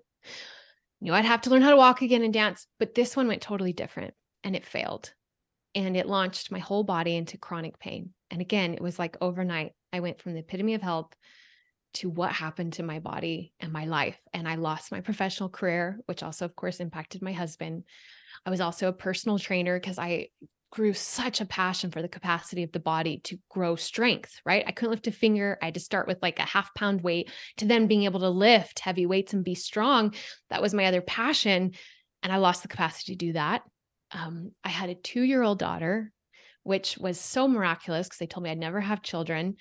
Knew 1.00 1.12
I'd 1.12 1.24
have 1.24 1.42
to 1.42 1.50
learn 1.50 1.62
how 1.62 1.70
to 1.70 1.76
walk 1.76 2.02
again 2.02 2.22
and 2.22 2.32
dance, 2.32 2.66
but 2.78 2.94
this 2.94 3.16
one 3.16 3.28
went 3.28 3.42
totally 3.42 3.72
different 3.72 4.14
and 4.42 4.56
it 4.56 4.64
failed. 4.64 5.12
And 5.74 5.96
it 5.96 6.08
launched 6.08 6.50
my 6.50 6.58
whole 6.58 6.84
body 6.84 7.16
into 7.16 7.36
chronic 7.36 7.78
pain. 7.78 8.10
And 8.30 8.40
again, 8.40 8.72
it 8.72 8.80
was 8.80 8.98
like 8.98 9.18
overnight. 9.20 9.72
I 9.92 10.00
went 10.00 10.20
from 10.20 10.32
the 10.32 10.40
epitome 10.40 10.74
of 10.74 10.82
health 10.82 11.14
to 11.96 12.10
what 12.10 12.32
happened 12.32 12.74
to 12.74 12.82
my 12.82 12.98
body 12.98 13.52
and 13.60 13.72
my 13.72 13.86
life. 13.86 14.18
And 14.32 14.48
I 14.48 14.56
lost 14.56 14.92
my 14.92 15.00
professional 15.00 15.48
career, 15.48 15.98
which 16.06 16.22
also, 16.22 16.44
of 16.44 16.56
course, 16.56 16.80
impacted 16.80 17.22
my 17.22 17.32
husband. 17.32 17.84
I 18.44 18.50
was 18.50 18.60
also 18.60 18.88
a 18.88 18.92
personal 18.92 19.38
trainer 19.38 19.78
because 19.78 19.98
I 19.98 20.28
grew 20.70 20.92
such 20.92 21.40
a 21.40 21.46
passion 21.46 21.90
for 21.90 22.02
the 22.02 22.08
capacity 22.08 22.62
of 22.62 22.72
the 22.72 22.80
body 22.80 23.18
to 23.24 23.38
grow 23.48 23.76
strength, 23.76 24.40
right? 24.44 24.64
I 24.66 24.72
couldn't 24.72 24.90
lift 24.90 25.06
a 25.06 25.12
finger. 25.12 25.58
I 25.62 25.66
had 25.66 25.74
to 25.74 25.80
start 25.80 26.06
with 26.06 26.18
like 26.20 26.38
a 26.38 26.42
half 26.42 26.74
pound 26.74 27.00
weight 27.00 27.30
to 27.58 27.64
then 27.64 27.86
being 27.86 28.04
able 28.04 28.20
to 28.20 28.28
lift 28.28 28.80
heavy 28.80 29.06
weights 29.06 29.32
and 29.32 29.44
be 29.44 29.54
strong. 29.54 30.14
That 30.50 30.60
was 30.60 30.74
my 30.74 30.86
other 30.86 31.00
passion. 31.00 31.72
And 32.22 32.32
I 32.32 32.36
lost 32.36 32.62
the 32.62 32.68
capacity 32.68 33.12
to 33.12 33.26
do 33.26 33.32
that. 33.34 33.62
Um, 34.10 34.52
I 34.62 34.68
had 34.68 34.90
a 34.90 34.94
two 34.94 35.22
year 35.22 35.42
old 35.42 35.58
daughter, 35.58 36.12
which 36.62 36.98
was 36.98 37.18
so 37.18 37.48
miraculous 37.48 38.06
because 38.06 38.18
they 38.18 38.26
told 38.26 38.44
me 38.44 38.50
I'd 38.50 38.58
never 38.58 38.80
have 38.80 39.02
children. 39.02 39.56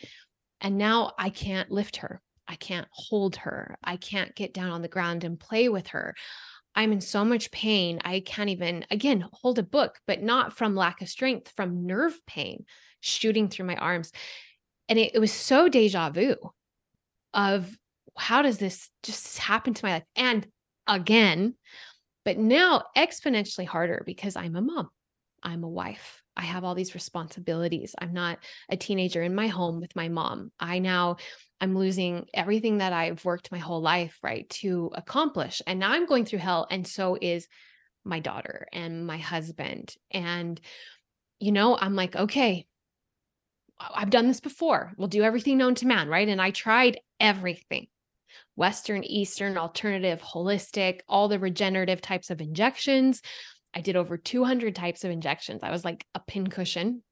And 0.59 0.77
now 0.77 1.13
I 1.17 1.29
can't 1.29 1.71
lift 1.71 1.97
her. 1.97 2.21
I 2.47 2.55
can't 2.55 2.87
hold 2.91 3.37
her. 3.37 3.77
I 3.83 3.97
can't 3.97 4.35
get 4.35 4.53
down 4.53 4.71
on 4.71 4.81
the 4.81 4.87
ground 4.87 5.23
and 5.23 5.39
play 5.39 5.69
with 5.69 5.87
her. 5.87 6.15
I'm 6.75 6.91
in 6.91 7.01
so 7.01 7.23
much 7.23 7.51
pain. 7.51 8.01
I 8.03 8.19
can't 8.19 8.49
even, 8.49 8.85
again, 8.91 9.25
hold 9.31 9.59
a 9.59 9.63
book, 9.63 9.99
but 10.07 10.21
not 10.21 10.57
from 10.57 10.75
lack 10.75 11.01
of 11.01 11.09
strength, 11.09 11.53
from 11.55 11.85
nerve 11.85 12.19
pain 12.27 12.65
shooting 12.99 13.47
through 13.47 13.65
my 13.65 13.77
arms. 13.77 14.11
And 14.89 14.99
it, 14.99 15.15
it 15.15 15.19
was 15.19 15.31
so 15.31 15.69
deja 15.69 16.09
vu 16.09 16.35
of 17.33 17.77
how 18.17 18.41
does 18.41 18.57
this 18.57 18.89
just 19.03 19.37
happen 19.37 19.73
to 19.73 19.85
my 19.85 19.93
life? 19.93 20.03
And 20.15 20.45
again, 20.87 21.55
but 22.23 22.37
now 22.37 22.83
exponentially 22.97 23.65
harder 23.65 24.03
because 24.05 24.35
I'm 24.35 24.55
a 24.55 24.61
mom, 24.61 24.89
I'm 25.43 25.63
a 25.63 25.69
wife, 25.69 26.21
I 26.37 26.43
have 26.43 26.63
all 26.63 26.75
these 26.75 26.93
responsibilities. 26.93 27.95
I'm 27.97 28.13
not 28.13 28.39
a 28.69 28.75
teenager 28.75 29.21
in 29.23 29.35
my 29.35 29.47
home 29.47 29.79
with 29.79 29.95
my 29.95 30.09
mom. 30.09 30.51
I 30.59 30.79
now 30.79 31.17
I'm 31.61 31.77
losing 31.77 32.27
everything 32.33 32.79
that 32.79 32.93
I've 32.93 33.23
worked 33.23 33.51
my 33.51 33.57
whole 33.57 33.81
life, 33.81 34.17
right, 34.21 34.49
to 34.61 34.91
accomplish. 34.93 35.61
And 35.65 35.79
now 35.79 35.91
I'm 35.91 36.05
going 36.05 36.25
through 36.25 36.39
hell 36.39 36.67
and 36.69 36.85
so 36.85 37.17
is 37.19 37.47
my 38.03 38.19
daughter 38.19 38.67
and 38.73 39.07
my 39.07 39.17
husband. 39.17 39.95
And 40.11 40.59
you 41.39 41.51
know, 41.51 41.77
I'm 41.77 41.95
like, 41.95 42.15
okay, 42.15 42.65
I've 43.79 44.09
done 44.09 44.27
this 44.27 44.39
before. 44.39 44.93
We'll 44.97 45.07
do 45.07 45.23
everything 45.23 45.57
known 45.57 45.75
to 45.75 45.87
man, 45.87 46.07
right? 46.07 46.27
And 46.27 46.41
I 46.41 46.51
tried 46.51 46.99
everything. 47.19 47.87
Western, 48.55 49.03
Eastern, 49.03 49.57
alternative, 49.57 50.21
holistic, 50.21 51.01
all 51.09 51.27
the 51.27 51.39
regenerative 51.39 52.01
types 52.01 52.29
of 52.29 52.39
injections, 52.39 53.21
I 53.73 53.81
did 53.81 53.97
over 53.97 54.17
200 54.17 54.73
types 54.75 55.03
of 55.03 55.11
injections. 55.11 55.61
I 55.61 55.71
was 55.71 55.83
like 55.83 56.05
a 56.15 56.21
pincushion. 56.21 57.03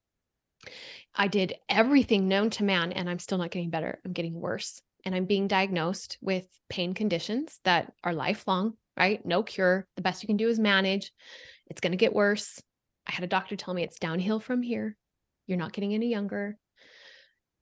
I 1.16 1.28
did 1.28 1.56
everything 1.70 2.28
known 2.28 2.50
to 2.52 2.64
man, 2.64 2.92
and 2.92 3.10
I'm 3.10 3.20
still 3.20 3.38
not 3.38 3.52
getting 3.52 3.70
better. 3.70 4.00
I'm 4.04 4.14
getting 4.14 4.40
worse. 4.40 4.82
And 5.06 5.14
I'm 5.14 5.26
being 5.26 5.48
diagnosed 5.48 6.18
with 6.22 6.48
pain 6.70 6.94
conditions 6.94 7.60
that 7.66 7.94
are 8.04 8.14
lifelong, 8.14 8.74
right? 8.98 9.24
No 9.26 9.44
cure. 9.44 9.88
The 9.96 10.02
best 10.02 10.24
you 10.24 10.28
can 10.28 10.38
do 10.38 10.48
is 10.48 10.60
manage. 10.60 11.12
It's 11.68 11.82
going 11.82 11.92
to 11.92 11.98
get 11.98 12.14
worse. 12.14 12.62
I 13.06 13.12
had 13.12 13.24
a 13.24 13.28
doctor 13.28 13.56
tell 13.56 13.74
me 13.74 13.84
it's 13.84 14.00
downhill 14.00 14.40
from 14.40 14.62
here. 14.62 14.96
You're 15.46 15.58
not 15.58 15.74
getting 15.74 15.94
any 15.94 16.10
younger. 16.10 16.58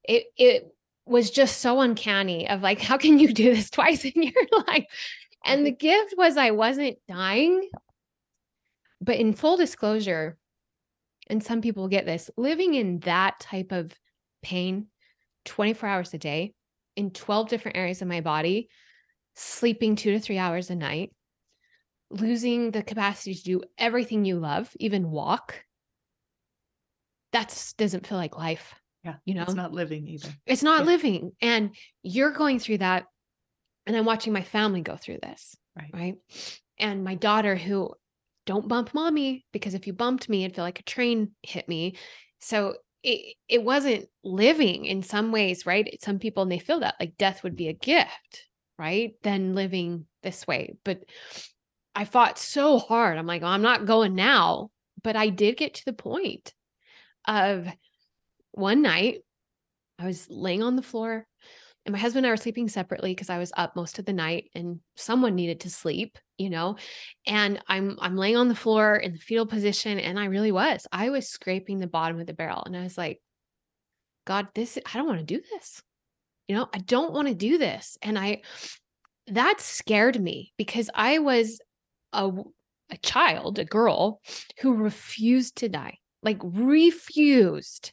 It, 0.04 0.26
it 0.38 0.68
was 1.06 1.32
just 1.32 1.62
so 1.62 1.82
uncanny 1.82 2.48
of 2.48 2.62
like, 2.62 2.80
how 2.80 2.98
can 2.98 3.18
you 3.18 3.34
do 3.34 3.54
this 3.54 3.70
twice 3.72 4.06
in 4.06 4.22
your 4.22 4.46
life? 4.68 4.86
And 5.44 5.66
the 5.66 5.72
mm-hmm. 5.72 5.78
gift 5.78 6.14
was 6.16 6.38
I 6.38 6.52
wasn't 6.52 7.00
dying 7.08 7.68
but 9.02 9.18
in 9.18 9.34
full 9.34 9.58
disclosure, 9.58 10.38
and 11.30 11.44
some 11.44 11.62
people 11.62 11.88
get 11.88 12.06
this 12.06 12.30
living 12.38 12.74
in 12.74 13.00
that 13.00 13.40
type 13.40 13.72
of 13.72 13.92
pain 14.42 14.88
24 15.46 15.88
hours 15.88 16.14
a 16.14 16.18
day 16.18 16.54
in 16.96 17.12
12 17.12 17.50
different 17.50 17.78
areas 17.78 18.02
of 18.02 18.08
my 18.08 18.22
body, 18.22 18.70
sleeping 19.36 19.96
two 19.96 20.12
to 20.12 20.20
three 20.20 20.38
hours 20.38 20.70
a 20.70 20.76
night, 20.76 21.12
losing 22.10 22.72
the 22.72 22.84
capacity 22.84 23.34
to 23.36 23.44
do 23.44 23.62
everything 23.78 24.26
you 24.26 24.38
love, 24.38 24.70
even 24.80 25.10
walk. 25.10 25.64
That 27.32 27.74
doesn't 27.78 28.06
feel 28.06 28.18
like 28.18 28.38
life. 28.38 28.76
Yeah. 29.04 29.16
You 29.26 29.36
know, 29.36 29.44
it's 29.44 29.54
not 29.54 29.72
living 29.72 30.08
either. 30.08 30.30
It's 30.46 30.64
not 30.64 30.82
yeah. 30.82 30.86
living. 30.86 31.32
And 31.42 31.76
you're 32.04 32.32
going 32.32 32.60
through 32.60 32.80
that. 32.80 33.06
And 33.88 33.96
I'm 33.96 34.06
watching 34.06 34.34
my 34.34 34.44
family 34.44 34.82
go 34.82 34.96
through 34.96 35.20
this. 35.24 35.56
Right. 35.76 35.90
Right. 35.94 36.16
And 36.78 37.04
my 37.04 37.16
daughter, 37.16 37.56
who 37.56 37.94
don't 38.46 38.68
bump 38.68 38.94
mommy, 38.94 39.46
because 39.52 39.74
if 39.74 39.88
you 39.88 39.94
bumped 39.94 40.30
me, 40.30 40.44
it'd 40.44 40.56
feel 40.56 40.64
like 40.64 40.80
a 40.80 40.84
train 40.84 41.32
hit 41.44 41.68
me. 41.68 41.96
So 42.40 42.76
it, 43.04 43.36
it 43.48 43.64
wasn't 43.64 44.06
living 44.24 44.86
in 44.86 45.04
some 45.04 45.32
ways, 45.32 45.66
right? 45.66 45.98
Some 46.02 46.20
people, 46.20 46.44
and 46.44 46.52
they 46.52 46.60
feel 46.60 46.80
that 46.82 46.96
like 47.00 47.18
death 47.18 47.44
would 47.44 47.56
be 47.56 47.68
a 47.68 47.74
gift, 47.74 48.48
right? 48.78 49.14
Than 49.24 49.56
living 49.56 50.06
this 50.24 50.46
way. 50.48 50.74
But 50.84 51.02
I 51.96 52.06
fought 52.06 52.38
so 52.38 52.80
hard. 52.80 53.18
I'm 53.18 53.28
like, 53.28 53.44
oh, 53.44 53.48
I'm 53.48 53.62
not 53.62 53.86
going 53.86 54.16
now. 54.16 54.70
But 55.04 55.16
I 55.16 55.30
did 55.30 55.58
get 55.58 55.76
to 55.76 55.86
the 55.86 55.94
point 55.94 56.54
of 57.28 57.68
one 58.52 58.82
night, 58.82 59.20
I 59.98 60.08
was 60.08 60.28
laying 60.30 60.64
on 60.64 60.76
the 60.76 60.82
floor 60.82 61.28
and 61.86 61.94
my 61.94 62.00
husband 62.00 62.26
and 62.26 62.30
I 62.30 62.34
were 62.34 62.38
sleeping 62.38 62.70
separately 62.70 63.12
because 63.12 63.30
I 63.30 63.40
was 63.40 63.52
up 63.58 63.76
most 63.76 63.98
of 63.98 64.06
the 64.06 64.14
night 64.14 64.52
and 64.54 64.80
someone 64.96 65.34
needed 65.34 65.62
to 65.62 65.70
sleep, 65.70 66.18
you 66.38 66.50
know. 66.50 66.78
And 67.26 67.60
I'm 67.68 67.98
I'm 68.00 68.16
laying 68.16 68.38
on 68.38 68.50
the 68.50 68.56
floor 68.56 68.96
in 68.96 69.14
the 69.14 69.20
fetal 69.20 69.48
position 69.48 70.00
and 70.00 70.20
I 70.20 70.26
really 70.26 70.52
was. 70.52 70.86
I 70.92 71.10
was 71.10 71.28
scraping 71.28 71.80
the 71.80 71.88
bottom 71.88 72.20
of 72.20 72.28
the 72.28 72.34
barrel 72.34 72.64
and 72.66 72.78
I 72.78 72.84
was 72.84 72.98
like, 72.98 73.20
God, 74.26 74.48
this 74.54 74.78
I 74.78 74.98
don't 74.98 75.08
want 75.08 75.20
to 75.20 75.26
do 75.26 75.42
this. 75.52 75.82
You 76.48 76.56
know, 76.56 76.70
I 76.72 76.80
don't 76.80 77.14
want 77.14 77.30
to 77.30 77.34
do 77.34 77.58
this. 77.58 77.98
And 78.02 78.18
I 78.18 78.42
that 79.28 79.60
scared 79.60 80.22
me 80.22 80.54
because 80.58 80.90
I 80.94 81.20
was 81.20 81.60
a 82.14 82.32
a 82.92 82.98
child, 82.98 83.58
a 83.58 83.66
girl 83.66 84.22
who 84.60 84.76
refused 84.76 85.58
to 85.58 85.70
die. 85.70 85.98
Like 86.22 86.38
refused 86.44 87.92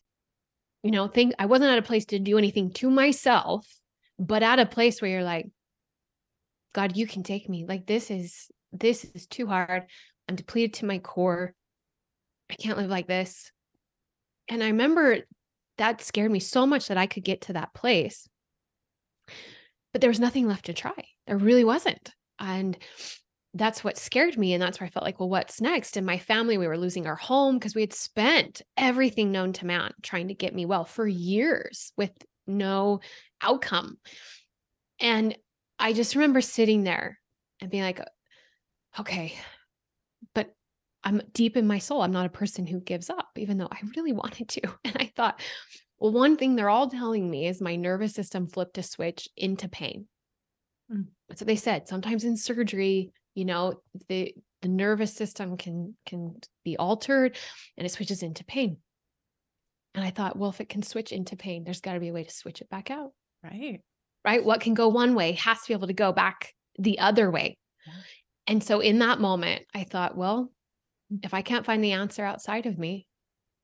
you 0.83 0.91
know, 0.91 1.09
think 1.09 1.35
I 1.39 1.47
wasn't 1.47 1.71
at 1.71 1.79
a 1.79 1.83
place 1.83 2.07
to 2.07 2.19
do 2.19 2.39
anything 2.39 2.73
to 2.75 2.91
myself, 2.91 3.67
but 4.19 4.43
at 4.43 4.59
a 4.59 4.67
place 4.67 5.01
where 5.01 5.11
you're 5.11 5.25
like, 5.25 5.49
God, 6.75 6.97
you 6.97 7.07
can 7.07 7.23
take 7.23 7.49
me. 7.49 7.65
Like 7.67 7.87
this 7.87 8.11
is 8.11 8.49
this 8.73 9.05
is 9.15 9.27
too 9.27 9.47
hard. 9.47 9.85
I'm 10.29 10.37
depleted 10.37 10.75
to 10.75 10.87
my 10.87 10.99
core. 10.99 11.55
I 12.51 12.55
can't 12.55 12.79
live 12.79 12.91
like 12.91 13.07
this. 13.07 13.51
And 14.49 14.63
I 14.63 14.69
remember 14.69 15.19
that 15.79 16.03
scared 16.03 16.31
me 16.31 16.41
so 16.41 16.67
much 16.67 16.89
that 16.89 16.99
I 16.99 17.07
could 17.07 17.25
get 17.25 17.43
to 17.43 17.55
that 17.55 17.75
place. 17.75 18.29
But 19.93 20.01
there 20.01 20.11
was 20.11 20.21
nothing 20.21 20.47
left 20.47 20.67
to 20.67 20.75
try. 20.75 21.05
There 21.27 21.37
really 21.37 21.65
wasn't. 21.65 22.13
And 22.39 22.77
that's 23.55 23.83
what 23.83 23.97
scared 23.97 24.37
me. 24.37 24.53
And 24.53 24.63
that's 24.63 24.79
where 24.79 24.87
I 24.87 24.91
felt 24.91 25.05
like, 25.05 25.19
well, 25.19 25.29
what's 25.29 25.61
next? 25.61 25.97
And 25.97 26.07
my 26.07 26.19
family, 26.19 26.59
we 26.59 26.67
were 26.67 26.79
losing 26.79 27.07
our 27.07 27.17
home 27.17 27.59
because 27.59 27.75
we 27.75 27.81
had 27.81 27.93
spent 27.93 28.63
everything 28.77 29.33
known 29.33 29.53
to 29.55 29.67
man 29.67 29.93
trying 30.03 30.29
to 30.29 30.35
get 30.35 30.55
me 30.55 30.67
well 30.67 30.85
for 30.85 31.07
years 31.07 31.93
with 31.97 32.11
no 32.47 33.01
outcome. 33.41 33.99
And 35.01 35.37
I 35.79 35.93
just 35.93 36.15
remember 36.15 36.41
sitting 36.41 36.85
there 36.85 37.19
and 37.61 37.71
being 37.71 37.85
like, 37.85 38.01
okay, 38.99 39.35
but 40.35 40.55
I'm 41.05 41.23
deep 41.33 41.57
in 41.57 41.67
my 41.67 41.79
soul. 41.79 42.03
I'm 42.03 42.13
not 42.13 42.27
a 42.27 42.31
person 42.31 42.67
who 42.67 42.81
gives 42.81 43.09
up, 43.09 43.29
even 43.37 43.59
though 43.59 43.69
I 43.71 43.79
really 43.97 44.13
wanted 44.13 44.49
to. 44.51 44.63
And 44.85 44.97
I 44.99 45.11
thought, 45.17 45.41
well, 45.99 46.13
one 46.13 46.37
thing 46.37 46.55
they're 46.55 46.71
all 46.71 46.89
telling 46.89 47.29
me 47.29 47.47
is 47.47 47.61
my 47.61 47.77
nervous 47.77 48.15
system 48.15 48.47
flipped 48.47 48.79
a 48.79 48.83
switch 48.83 49.29
into 49.37 49.69
pain. 49.69 50.07
Mm. 50.93 51.07
That's 51.29 51.41
what 51.41 51.47
they 51.47 51.57
said. 51.57 51.89
Sometimes 51.89 52.25
in 52.25 52.37
surgery, 52.37 53.13
you 53.39 53.45
know 53.45 53.81
the 54.09 54.35
the 54.63 54.69
nervous 54.69 55.15
system 55.15 55.57
can 55.57 55.95
can 56.05 56.35
be 56.65 56.77
altered 56.77 57.37
and 57.77 57.87
it 57.87 57.91
switches 57.91 58.25
into 58.25 58.45
pain. 58.45 58.79
And 59.95 60.05
i 60.05 60.11
thought 60.11 60.37
well 60.37 60.51
if 60.51 60.61
it 60.61 60.69
can 60.69 60.83
switch 60.83 61.13
into 61.13 61.37
pain 61.37 61.65
there's 61.65 61.81
got 61.81 61.95
to 61.95 62.01
be 62.01 62.09
a 62.09 62.13
way 62.13 62.25
to 62.25 62.31
switch 62.31 62.61
it 62.61 62.69
back 62.69 62.91
out. 62.91 63.13
Right. 63.45 63.81
Right? 64.25 64.45
What 64.45 64.61
can 64.61 64.75
go 64.75 64.89
one 64.89 65.15
way 65.15 65.33
has 65.33 65.63
to 65.63 65.69
be 65.69 65.75
able 65.75 65.87
to 65.87 65.93
go 65.93 66.13
back 66.13 66.53
the 66.79 66.99
other 66.99 67.31
way. 67.31 67.57
Yeah. 67.87 67.93
and 68.49 68.63
so 68.63 68.81
in 68.81 68.99
that 68.99 69.21
moment 69.21 69.63
i 69.73 69.85
thought 69.85 70.17
well 70.17 70.51
mm. 71.13 71.25
if 71.25 71.33
i 71.33 71.43
can't 71.43 71.65
find 71.65 71.83
the 71.83 71.93
answer 71.93 72.25
outside 72.25 72.67
of 72.67 72.77
me 72.77 73.07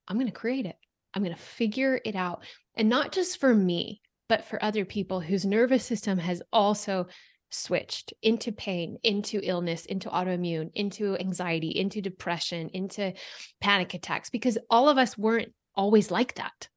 i'm 0.06 0.16
going 0.16 0.28
to 0.28 0.32
create 0.32 0.66
it. 0.66 0.76
I'm 1.12 1.22
going 1.22 1.34
to 1.34 1.40
figure 1.40 2.00
it 2.04 2.16
out. 2.16 2.42
And 2.74 2.88
not 2.88 3.12
just 3.12 3.40
for 3.40 3.52
me 3.52 4.00
but 4.28 4.44
for 4.44 4.62
other 4.64 4.84
people 4.84 5.20
whose 5.20 5.44
nervous 5.44 5.84
system 5.84 6.18
has 6.18 6.42
also 6.52 7.06
switched 7.54 8.12
into 8.22 8.52
pain, 8.52 8.98
into 9.02 9.40
illness, 9.42 9.86
into 9.86 10.08
autoimmune, 10.08 10.70
into 10.74 11.16
anxiety, 11.18 11.68
into 11.68 12.00
depression, 12.00 12.70
into 12.72 13.12
panic 13.60 13.94
attacks, 13.94 14.30
because 14.30 14.58
all 14.68 14.88
of 14.88 14.98
us 14.98 15.16
weren't 15.16 15.52
always 15.74 16.10
like 16.10 16.34
that. 16.34 16.68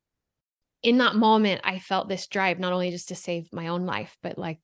In 0.84 1.00
that 1.00 1.16
moment, 1.16 1.62
I 1.64 1.80
felt 1.80 2.08
this 2.08 2.28
drive 2.28 2.60
not 2.60 2.74
only 2.74 2.92
just 2.92 3.10
to 3.10 3.16
save 3.16 3.52
my 3.52 3.68
own 3.68 3.86
life, 3.86 4.16
but 4.22 4.38
like 4.38 4.60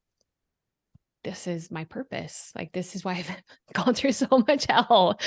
this 1.24 1.48
is 1.48 1.72
my 1.72 1.86
purpose. 1.86 2.52
Like 2.56 2.72
this 2.72 2.96
is 2.96 3.04
why 3.04 3.14
I've 3.14 3.44
gone 3.74 3.94
through 3.94 4.12
so 4.12 4.28
much 4.48 4.66
hell. 4.70 5.20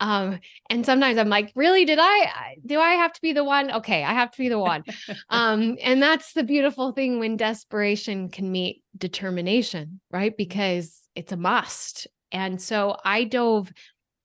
Um, 0.00 0.38
and 0.70 0.84
sometimes 0.84 1.18
I'm 1.18 1.28
like, 1.28 1.52
really, 1.54 1.84
did 1.84 1.98
I 2.00 2.56
do 2.64 2.80
I 2.80 2.94
have 2.94 3.12
to 3.12 3.20
be 3.20 3.32
the 3.32 3.44
one? 3.44 3.70
Okay, 3.70 4.04
I 4.04 4.12
have 4.12 4.30
to 4.32 4.38
be 4.38 4.48
the 4.48 4.58
one. 4.58 4.84
um, 5.30 5.76
and 5.82 6.02
that's 6.02 6.32
the 6.32 6.44
beautiful 6.44 6.92
thing 6.92 7.18
when 7.18 7.36
desperation 7.36 8.28
can 8.28 8.50
meet 8.50 8.82
determination, 8.96 10.00
right? 10.10 10.36
Because 10.36 11.02
it's 11.14 11.32
a 11.32 11.36
must. 11.36 12.06
And 12.30 12.60
so 12.60 12.96
I 13.04 13.24
dove 13.24 13.72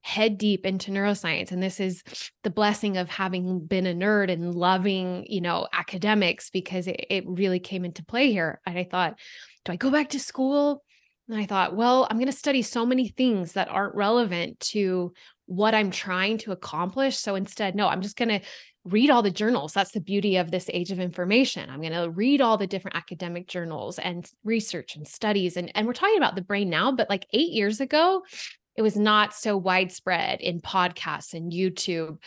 head 0.03 0.37
deep 0.37 0.65
into 0.65 0.91
neuroscience 0.91 1.53
and 1.53 1.63
this 1.63 1.79
is 1.79 2.03
the 2.43 2.49
blessing 2.49 2.97
of 2.97 3.09
having 3.09 3.65
been 3.65 3.87
a 3.87 3.93
nerd 3.93 4.29
and 4.29 4.53
loving 4.53 5.25
you 5.29 5.39
know 5.39 5.65
academics 5.71 6.49
because 6.49 6.87
it, 6.87 7.05
it 7.09 7.23
really 7.25 7.59
came 7.59 7.85
into 7.85 8.03
play 8.03 8.29
here 8.29 8.59
and 8.65 8.77
i 8.77 8.83
thought 8.83 9.17
do 9.63 9.71
i 9.71 9.77
go 9.77 9.89
back 9.89 10.09
to 10.09 10.19
school 10.19 10.83
and 11.33 11.41
I 11.41 11.45
thought, 11.45 11.75
well, 11.75 12.07
I'm 12.09 12.17
going 12.17 12.27
to 12.27 12.31
study 12.31 12.61
so 12.61 12.85
many 12.85 13.07
things 13.07 13.53
that 13.53 13.69
aren't 13.69 13.95
relevant 13.95 14.59
to 14.71 15.13
what 15.47 15.73
I'm 15.73 15.91
trying 15.91 16.37
to 16.39 16.51
accomplish. 16.51 17.17
So 17.17 17.35
instead, 17.35 17.75
no, 17.75 17.87
I'm 17.87 18.01
just 18.01 18.15
going 18.17 18.29
to 18.29 18.41
read 18.85 19.09
all 19.09 19.21
the 19.21 19.31
journals. 19.31 19.73
That's 19.73 19.91
the 19.91 20.01
beauty 20.01 20.37
of 20.37 20.51
this 20.51 20.69
age 20.71 20.91
of 20.91 20.99
information. 20.99 21.69
I'm 21.69 21.81
going 21.81 21.93
to 21.93 22.09
read 22.09 22.41
all 22.41 22.57
the 22.57 22.67
different 22.67 22.97
academic 22.97 23.47
journals 23.47 23.97
and 23.97 24.29
research 24.43 24.95
and 24.95 25.07
studies. 25.07 25.57
And, 25.57 25.71
and 25.75 25.87
we're 25.87 25.93
talking 25.93 26.17
about 26.17 26.35
the 26.35 26.41
brain 26.41 26.69
now, 26.69 26.91
but 26.91 27.09
like 27.09 27.25
eight 27.33 27.51
years 27.51 27.81
ago, 27.81 28.21
it 28.75 28.81
was 28.81 28.95
not 28.95 29.33
so 29.33 29.57
widespread 29.57 30.41
in 30.41 30.59
podcasts 30.59 31.33
and 31.33 31.51
YouTube. 31.51 32.17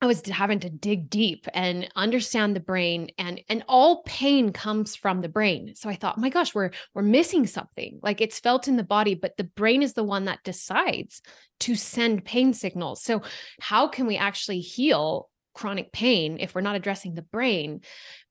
I 0.00 0.06
was 0.06 0.24
having 0.26 0.60
to 0.60 0.70
dig 0.70 1.10
deep 1.10 1.46
and 1.52 1.88
understand 1.96 2.54
the 2.54 2.60
brain 2.60 3.10
and 3.18 3.40
and 3.48 3.64
all 3.66 4.02
pain 4.04 4.52
comes 4.52 4.94
from 4.94 5.20
the 5.20 5.28
brain. 5.28 5.74
So 5.74 5.90
I 5.90 5.96
thought, 5.96 6.18
my 6.18 6.28
gosh, 6.28 6.54
we're 6.54 6.70
we're 6.94 7.02
missing 7.02 7.46
something. 7.46 7.98
Like 8.02 8.20
it's 8.20 8.38
felt 8.38 8.68
in 8.68 8.76
the 8.76 8.84
body, 8.84 9.14
but 9.14 9.36
the 9.36 9.44
brain 9.44 9.82
is 9.82 9.94
the 9.94 10.04
one 10.04 10.26
that 10.26 10.44
decides 10.44 11.20
to 11.60 11.74
send 11.74 12.24
pain 12.24 12.54
signals. 12.54 13.02
So 13.02 13.22
how 13.60 13.88
can 13.88 14.06
we 14.06 14.16
actually 14.16 14.60
heal 14.60 15.28
chronic 15.54 15.90
pain 15.90 16.38
if 16.38 16.54
we're 16.54 16.60
not 16.60 16.76
addressing 16.76 17.14
the 17.14 17.22
brain? 17.22 17.80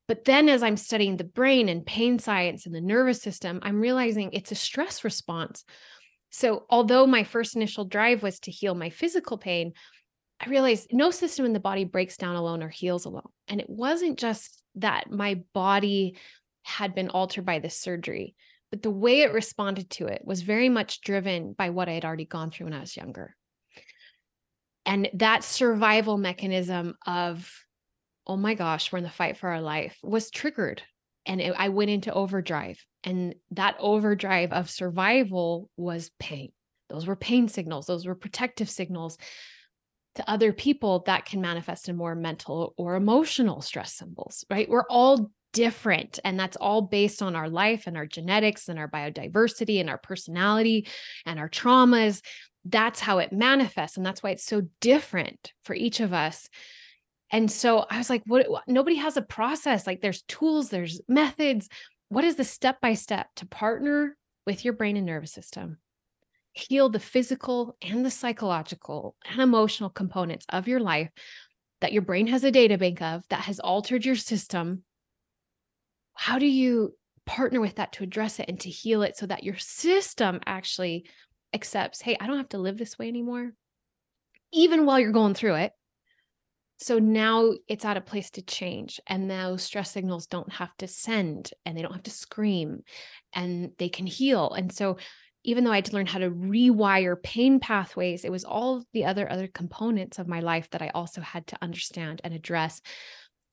But 0.08 0.24
then 0.24 0.48
as 0.48 0.64
I'm 0.64 0.78
studying 0.78 1.18
the 1.18 1.26
brain 1.26 1.68
and 1.68 1.86
pain 1.86 2.18
science 2.18 2.66
and 2.66 2.74
the 2.74 2.80
nervous 2.80 3.22
system, 3.22 3.60
I'm 3.62 3.82
realizing 3.82 4.32
it's 4.32 4.54
a 4.54 4.56
stress 4.56 5.04
response. 5.04 5.66
So 6.30 6.66
although 6.70 7.06
my 7.08 7.26
first 7.26 7.58
initial 7.58 7.84
drive 7.84 8.24
was 8.24 8.40
to 8.42 8.52
heal 8.52 8.74
my 8.74 8.90
physical 8.90 9.38
pain, 9.38 9.74
I 10.39 10.50
realized 10.50 10.89
no 10.91 11.12
system 11.12 11.45
in 11.45 11.54
the 11.54 11.60
body 11.60 11.84
breaks 11.84 12.17
down 12.17 12.36
alone 12.36 12.62
or 12.62 12.69
heals 12.69 13.06
alone. 13.06 13.30
And 13.47 13.60
it 13.60 13.69
wasn't 13.69 14.19
just 14.19 14.62
that 14.76 15.12
my 15.12 15.41
body 15.54 16.17
had 16.63 16.93
been 16.93 17.10
altered 17.10 17.45
by 17.45 17.60
this 17.60 17.76
surgery, 17.76 18.36
but 18.69 18.84
the 18.84 18.91
way 18.91 19.21
it 19.21 19.34
responded 19.34 19.89
to 19.91 20.08
it 20.08 20.21
was 20.23 20.41
very 20.41 20.69
much 20.69 21.02
driven 21.02 21.54
by 21.54 21.69
what 21.71 21.89
I 21.89 21.93
had 21.93 22.06
already 22.06 22.26
gone 22.26 22.52
through 22.52 22.65
when 22.65 22.73
I 22.73 22.82
was 22.82 22.95
younger. 22.95 23.36
And 24.86 25.10
that 25.15 25.43
survival 25.43 26.17
mechanism 26.17 26.95
of, 27.06 27.52
oh 28.28 28.38
my 28.38 28.54
gosh, 28.54 28.91
we're 28.91 29.00
in 29.00 29.04
the 29.04 29.10
fight 29.10 29.38
for 29.38 29.50
our 29.50 29.62
life 29.62 29.97
was 30.04 30.30
triggered. 30.30 30.82
And 31.26 31.41
it, 31.41 31.54
I 31.58 31.69
went 31.69 31.89
into 31.89 32.13
overdrive. 32.13 32.84
And 33.04 33.36
that 33.52 33.76
overdrive 33.80 34.54
of 34.54 34.69
survival 34.69 35.69
was 35.78 36.12
pain. 36.19 36.52
Those 36.89 37.06
were 37.08 37.15
pain 37.15 37.47
signals, 37.50 37.88
those 37.88 38.06
were 38.06 38.15
protective 38.15 38.69
signals 38.69 39.17
to 40.18 40.30
other 40.30 40.54
people 40.54 41.04
that 41.06 41.26
can 41.26 41.42
manifest 41.42 41.90
in 41.90 41.96
more 41.96 42.16
mental 42.16 42.74
or 42.78 42.96
emotional 42.96 43.62
stress 43.62 43.94
symbols 43.94 44.46
right 44.50 44.70
we're 44.70 44.86
all 44.90 45.32
different. 45.58 46.20
And 46.24 46.40
that's 46.40 46.56
all 46.56 46.84
based 46.84 47.24
on 47.24 47.36
our 47.36 47.50
life 47.50 47.88
and 47.88 47.98
our 47.98 48.06
genetics 48.06 48.70
and 48.70 48.78
our 48.78 48.88
biodiversity 48.88 49.80
and 49.80 49.90
our 49.90 49.98
personality 49.98 50.88
and 51.26 51.40
our 51.40 51.50
traumas. 51.50 52.22
That's 52.64 53.00
how 53.00 53.18
it 53.18 53.34
manifests. 53.34 53.98
And 53.98 54.06
that's 54.06 54.22
why 54.22 54.32
it's 54.32 54.46
so 54.46 54.68
different 54.82 55.54
for 55.64 55.74
each 55.74 56.00
of 56.00 56.14
us. 56.14 56.48
And 57.32 57.52
so 57.52 57.88
I 57.90 57.98
was 57.98 58.10
like, 58.10 58.22
what? 58.28 58.46
Nobody 58.68 58.98
has 58.98 59.18
a 59.18 59.22
process. 59.24 59.88
Like 59.88 60.02
there's 60.02 60.22
tools, 60.24 60.70
there's 60.70 61.02
methods. 61.08 61.70
What 62.10 62.24
is 62.24 62.36
the 62.36 62.44
step 62.44 62.80
by 62.80 62.94
step 62.94 63.28
to 63.38 63.48
partner 63.48 64.16
with 64.46 64.64
your 64.64 64.74
brain 64.74 64.96
and 64.96 65.08
nervous 65.08 65.34
system? 65.34 65.78
Heal 66.58 66.89
the 66.89 67.00
physical 67.00 67.78
and 67.84 68.04
the 68.04 68.10
psychological 68.10 69.15
and 69.30 69.39
emotional 69.41 69.91
components 69.91 70.46
of 70.50 70.67
your 70.67 70.80
life 70.80 71.12
that 71.82 71.93
your 71.93 72.02
brain 72.02 72.26
has 72.28 72.43
a 72.43 72.52
data 72.52 72.80
bank 72.80 73.00
of 73.02 73.24
that 73.30 73.41
has 73.41 73.60
altered 73.60 74.06
your 74.06 74.15
system. 74.15 74.84
How 76.15 76.39
do 76.39 76.48
you 76.48 76.96
partner 77.28 77.62
with 77.62 77.76
that 77.76 77.93
to 77.93 78.04
address 78.04 78.39
it 78.39 78.50
and 78.50 78.60
to 78.62 78.70
heal 78.70 79.04
it 79.04 79.15
so 79.15 79.28
that 79.28 79.43
your 79.43 79.58
system 79.58 80.39
actually 80.48 81.06
accepts, 81.54 82.02
hey, 82.02 82.17
I 82.20 82.26
don't 82.26 82.38
have 82.38 82.50
to 82.50 82.58
live 82.58 82.80
this 82.80 82.98
way 82.98 83.08
anymore, 83.08 83.52
even 84.52 84.86
while 84.86 85.00
you're 85.00 85.12
going 85.12 85.36
through 85.36 85.56
it? 85.56 85.74
So 86.78 86.98
now 86.98 87.54
it's 87.67 87.86
at 87.86 87.98
a 87.98 88.02
place 88.02 88.32
to 88.32 88.41
change, 88.41 89.00
and 89.06 89.30
those 89.30 89.62
stress 89.62 89.91
signals 89.91 90.26
don't 90.26 90.52
have 90.54 90.76
to 90.78 90.88
send 90.88 91.52
and 91.65 91.78
they 91.78 91.84
don't 91.84 91.93
have 91.93 92.04
to 92.04 92.12
scream 92.12 92.84
and 93.34 93.72
they 93.78 93.89
can 93.89 94.08
heal. 94.08 94.52
And 94.54 94.72
so, 94.72 94.98
even 95.48 95.64
though 95.64 95.72
I 95.72 95.78
had 95.78 95.86
to 95.86 95.94
learn 95.94 96.06
how 96.06 96.20
to 96.20 96.30
rewire 96.30 97.16
pain 97.24 97.62
pathways, 97.62 98.26
it 98.26 98.32
was 98.32 98.44
all 98.44 98.84
the 98.92 99.06
other 99.06 99.32
other 99.32 99.48
components 99.48 100.20
of 100.20 100.28
my 100.28 100.42
life 100.42 100.70
that 100.72 100.82
I 100.82 100.90
also 100.90 101.22
had 101.22 101.48
to 101.48 101.58
understand 101.62 102.20
and 102.24 102.34
address 102.34 102.82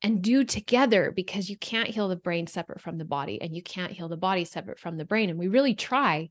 and 0.02 0.20
do 0.20 0.42
together 0.42 1.12
because 1.14 1.48
you 1.48 1.56
can't 1.56 1.88
heal 1.88 2.08
the 2.08 2.16
brain 2.16 2.48
separate 2.48 2.80
from 2.80 2.98
the 2.98 3.04
body 3.04 3.40
and 3.40 3.54
you 3.54 3.62
can't 3.62 3.92
heal 3.92 4.08
the 4.08 4.16
body 4.16 4.44
separate 4.44 4.80
from 4.80 4.96
the 4.96 5.04
brain. 5.04 5.30
And 5.30 5.38
we 5.38 5.46
really 5.46 5.76
try 5.76 6.30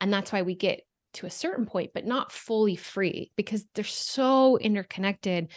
and 0.00 0.10
that's 0.10 0.32
why 0.32 0.42
we 0.42 0.54
get 0.54 0.80
to 1.12 1.26
a 1.26 1.30
certain 1.30 1.66
point 1.66 1.90
but 1.92 2.06
not 2.06 2.32
fully 2.32 2.74
free 2.74 3.30
because 3.36 3.66
they're 3.74 3.84
so 3.84 4.56
interconnected. 4.56 5.48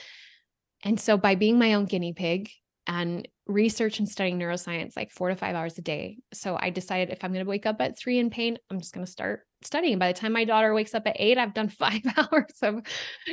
And 0.84 1.00
so 1.00 1.16
by 1.16 1.36
being 1.36 1.58
my 1.58 1.76
own 1.76 1.86
guinea 1.86 2.12
pig 2.12 2.52
and 2.88 3.28
research 3.48 4.00
and 4.00 4.10
studying 4.10 4.40
neuroscience 4.40 4.96
like 4.96 5.12
four 5.12 5.30
to 5.30 5.36
five 5.36 5.56
hours 5.56 5.78
a 5.78 5.82
day. 5.82 6.18
So 6.34 6.58
I 6.60 6.70
decided 6.70 7.12
if 7.12 7.24
I'm 7.24 7.32
going 7.32 7.46
to 7.46 7.50
wake 7.50 7.66
up 7.66 7.78
at 7.80 7.98
three 7.98 8.20
in 8.20 8.30
pain, 8.30 8.58
I'm 8.70 8.80
just 8.80 8.94
going 8.94 9.06
to 9.06 9.12
start 9.12 9.42
studying. 9.62 10.00
By 10.00 10.12
the 10.12 10.20
time 10.20 10.34
my 10.34 10.46
daughter 10.46 10.74
wakes 10.74 10.94
up 10.94 11.08
at 11.08 11.16
eight, 11.20 11.38
I've 11.38 11.54
done 11.54 11.70
five 11.70 12.02
hours 12.18 12.54
of 12.62 12.82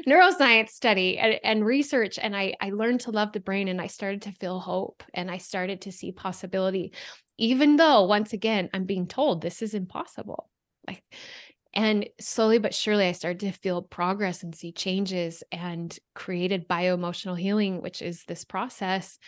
neuroscience 0.06 0.70
study 0.70 1.18
and, 1.18 1.38
and 1.42 1.64
research. 1.64 2.18
And 2.20 2.36
I, 2.36 2.54
I 2.60 2.70
learned 2.70 3.00
to 3.02 3.10
love 3.10 3.32
the 3.32 3.40
brain 3.40 3.68
and 3.68 3.80
I 3.80 3.86
started 3.86 4.22
to 4.22 4.32
feel 4.32 4.60
hope 4.60 5.02
and 5.14 5.30
I 5.30 5.38
started 5.38 5.82
to 5.82 5.92
see 5.92 6.12
possibility, 6.12 6.92
even 7.38 7.76
though 7.76 8.04
once 8.04 8.32
again, 8.32 8.68
I'm 8.72 8.84
being 8.84 9.06
told 9.06 9.40
this 9.40 9.62
is 9.62 9.74
impossible. 9.74 10.48
Like 10.86 11.02
and 11.74 12.08
slowly 12.20 12.58
but 12.58 12.74
surely, 12.74 13.06
I 13.06 13.12
started 13.12 13.40
to 13.40 13.52
feel 13.52 13.82
progress 13.82 14.42
and 14.42 14.54
see 14.54 14.72
changes 14.72 15.42
and 15.50 15.96
created 16.14 16.68
bio 16.68 16.94
emotional 16.94 17.34
healing, 17.34 17.80
which 17.80 18.02
is 18.02 18.24
this 18.24 18.44
process, 18.44 19.18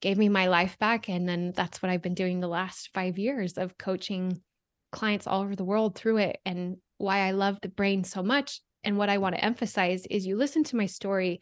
gave 0.00 0.16
me 0.16 0.28
my 0.28 0.46
life 0.46 0.78
back. 0.78 1.08
And 1.08 1.28
then 1.28 1.52
that's 1.54 1.82
what 1.82 1.90
I've 1.90 2.02
been 2.02 2.14
doing 2.14 2.40
the 2.40 2.48
last 2.48 2.90
five 2.94 3.18
years 3.18 3.58
of 3.58 3.78
coaching 3.78 4.40
clients 4.92 5.26
all 5.26 5.42
over 5.42 5.56
the 5.56 5.64
world 5.64 5.96
through 5.96 6.18
it. 6.18 6.38
And 6.44 6.76
why 6.98 7.20
I 7.20 7.32
love 7.32 7.58
the 7.60 7.68
brain 7.68 8.04
so 8.04 8.22
much. 8.22 8.60
And 8.84 8.96
what 8.96 9.08
I 9.08 9.18
want 9.18 9.34
to 9.34 9.44
emphasize 9.44 10.06
is 10.06 10.26
you 10.26 10.36
listen 10.36 10.64
to 10.64 10.76
my 10.76 10.86
story 10.86 11.40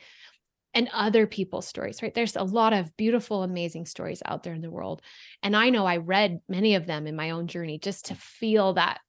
and 0.72 0.88
other 0.92 1.26
people's 1.26 1.66
stories, 1.66 2.00
right? 2.00 2.14
There's 2.14 2.37
a 2.37 2.44
lot 2.44 2.72
of 2.72 2.96
beautiful, 2.96 3.42
amazing 3.42 3.87
stories 3.87 4.22
out 4.24 4.42
there 4.42 4.55
in 4.55 4.61
the 4.62 4.70
world. 4.70 5.03
And 5.42 5.57
I 5.57 5.70
know 5.70 5.85
I 5.85 5.96
read 5.96 6.38
many 6.48 6.76
of 6.76 6.87
them 6.87 7.07
in 7.07 7.16
my 7.16 7.31
own 7.31 7.46
journey 7.46 7.79
just 7.79 8.07
to 8.07 8.14
feel 8.14 8.74
that 8.74 9.00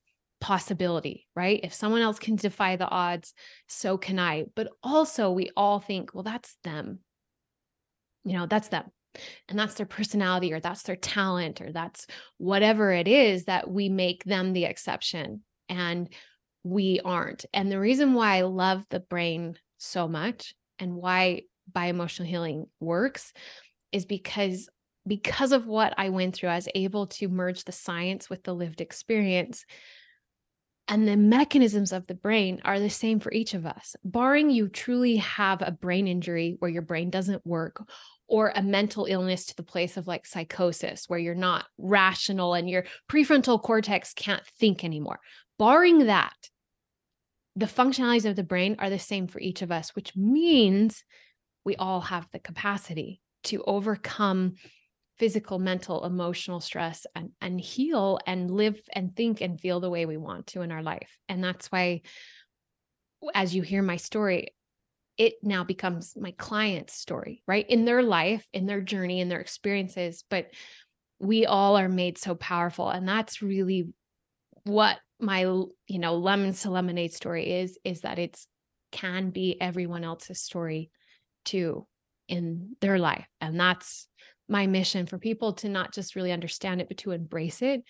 possibility, 0.41 1.27
right? 1.35 1.61
If 1.63 1.73
someone 1.73 2.01
else 2.01 2.19
can 2.19 2.35
defy 2.35 2.75
the 2.75 2.89
odds, 2.89 3.33
so 3.67 3.97
can 3.97 4.19
I. 4.19 4.45
But 4.55 4.69
also, 4.83 5.31
we 5.31 5.51
all 5.55 5.79
think, 5.79 6.13
well, 6.13 6.23
that's 6.23 6.57
them. 6.63 6.99
You 8.25 8.33
know, 8.33 8.47
that's 8.47 8.67
them. 8.67 8.91
And 9.47 9.57
that's 9.57 9.75
their 9.75 9.85
personality, 9.85 10.51
or 10.51 10.59
that's 10.59 10.83
their 10.83 10.95
talent, 10.95 11.61
or 11.61 11.71
that's 11.71 12.07
whatever 12.37 12.91
it 12.91 13.07
is 13.07 13.45
that 13.45 13.69
we 13.69 13.87
make 13.87 14.23
them 14.23 14.51
the 14.51 14.65
exception. 14.65 15.43
And 15.69 16.09
we 16.63 16.99
aren't. 17.03 17.45
And 17.53 17.71
the 17.71 17.79
reason 17.79 18.13
why 18.13 18.37
I 18.37 18.41
love 18.41 18.83
the 18.89 18.99
brain 18.99 19.57
so 19.77 20.07
much 20.07 20.53
and 20.79 20.95
why 20.95 21.43
bioemotional 21.71 22.25
healing 22.25 22.65
works 22.79 23.33
is 23.91 24.05
because 24.05 24.69
because 25.07 25.51
of 25.51 25.65
what 25.65 25.95
I 25.97 26.09
went 26.09 26.35
through, 26.35 26.49
I 26.49 26.55
was 26.55 26.67
able 26.75 27.07
to 27.07 27.27
merge 27.27 27.63
the 27.63 27.71
science 27.71 28.29
with 28.29 28.43
the 28.43 28.53
lived 28.53 28.81
experience 28.81 29.65
and 30.91 31.07
the 31.07 31.15
mechanisms 31.15 31.93
of 31.93 32.05
the 32.07 32.13
brain 32.13 32.59
are 32.65 32.77
the 32.77 32.89
same 32.89 33.21
for 33.21 33.31
each 33.31 33.53
of 33.53 33.65
us, 33.65 33.95
barring 34.03 34.49
you 34.49 34.67
truly 34.67 35.15
have 35.15 35.61
a 35.61 35.71
brain 35.71 36.05
injury 36.05 36.57
where 36.59 36.69
your 36.69 36.81
brain 36.81 37.09
doesn't 37.09 37.47
work 37.47 37.81
or 38.27 38.51
a 38.53 38.61
mental 38.61 39.05
illness 39.05 39.45
to 39.45 39.55
the 39.55 39.63
place 39.63 39.95
of 39.95 40.05
like 40.05 40.25
psychosis 40.25 41.05
where 41.07 41.17
you're 41.17 41.33
not 41.33 41.65
rational 41.77 42.53
and 42.53 42.69
your 42.69 42.83
prefrontal 43.09 43.61
cortex 43.61 44.13
can't 44.13 44.45
think 44.59 44.83
anymore. 44.83 45.21
Barring 45.57 46.07
that, 46.07 46.35
the 47.55 47.67
functionalities 47.67 48.29
of 48.29 48.35
the 48.35 48.43
brain 48.43 48.75
are 48.77 48.89
the 48.89 48.99
same 48.99 49.27
for 49.27 49.39
each 49.39 49.61
of 49.61 49.71
us, 49.71 49.95
which 49.95 50.13
means 50.17 51.05
we 51.63 51.77
all 51.77 52.01
have 52.01 52.27
the 52.33 52.39
capacity 52.39 53.21
to 53.45 53.63
overcome 53.63 54.55
physical, 55.21 55.59
mental, 55.59 56.03
emotional 56.03 56.59
stress 56.59 57.05
and, 57.13 57.29
and 57.41 57.61
heal 57.61 58.17
and 58.25 58.49
live 58.49 58.81
and 58.91 59.15
think 59.15 59.39
and 59.39 59.61
feel 59.61 59.79
the 59.79 59.87
way 59.87 60.07
we 60.07 60.17
want 60.17 60.47
to 60.47 60.61
in 60.61 60.71
our 60.71 60.81
life. 60.81 61.15
And 61.29 61.43
that's 61.43 61.67
why, 61.67 62.01
as 63.35 63.53
you 63.53 63.61
hear 63.61 63.83
my 63.83 63.97
story, 63.97 64.55
it 65.19 65.35
now 65.43 65.63
becomes 65.63 66.15
my 66.19 66.33
client's 66.39 66.95
story, 66.95 67.43
right? 67.45 67.69
In 67.69 67.85
their 67.85 68.01
life, 68.01 68.47
in 68.51 68.65
their 68.65 68.81
journey, 68.81 69.19
in 69.19 69.29
their 69.29 69.39
experiences. 69.39 70.23
But 70.27 70.47
we 71.19 71.45
all 71.45 71.77
are 71.77 71.87
made 71.87 72.17
so 72.17 72.33
powerful. 72.33 72.89
And 72.89 73.07
that's 73.07 73.43
really 73.43 73.93
what 74.63 74.97
my, 75.19 75.41
you 75.41 75.99
know, 75.99 76.15
lemons 76.15 76.63
to 76.63 76.71
lemonade 76.71 77.13
story 77.13 77.59
is, 77.59 77.77
is 77.83 78.01
that 78.01 78.17
it's 78.17 78.47
can 78.91 79.29
be 79.29 79.61
everyone 79.61 80.03
else's 80.03 80.41
story 80.41 80.89
too 81.45 81.85
in 82.27 82.75
their 82.81 82.97
life. 82.97 83.27
And 83.39 83.59
that's 83.59 84.07
my 84.51 84.67
mission 84.67 85.05
for 85.05 85.17
people 85.17 85.53
to 85.53 85.69
not 85.69 85.93
just 85.93 86.15
really 86.15 86.31
understand 86.31 86.81
it, 86.81 86.87
but 86.87 86.97
to 86.97 87.11
embrace 87.11 87.61
it 87.61 87.81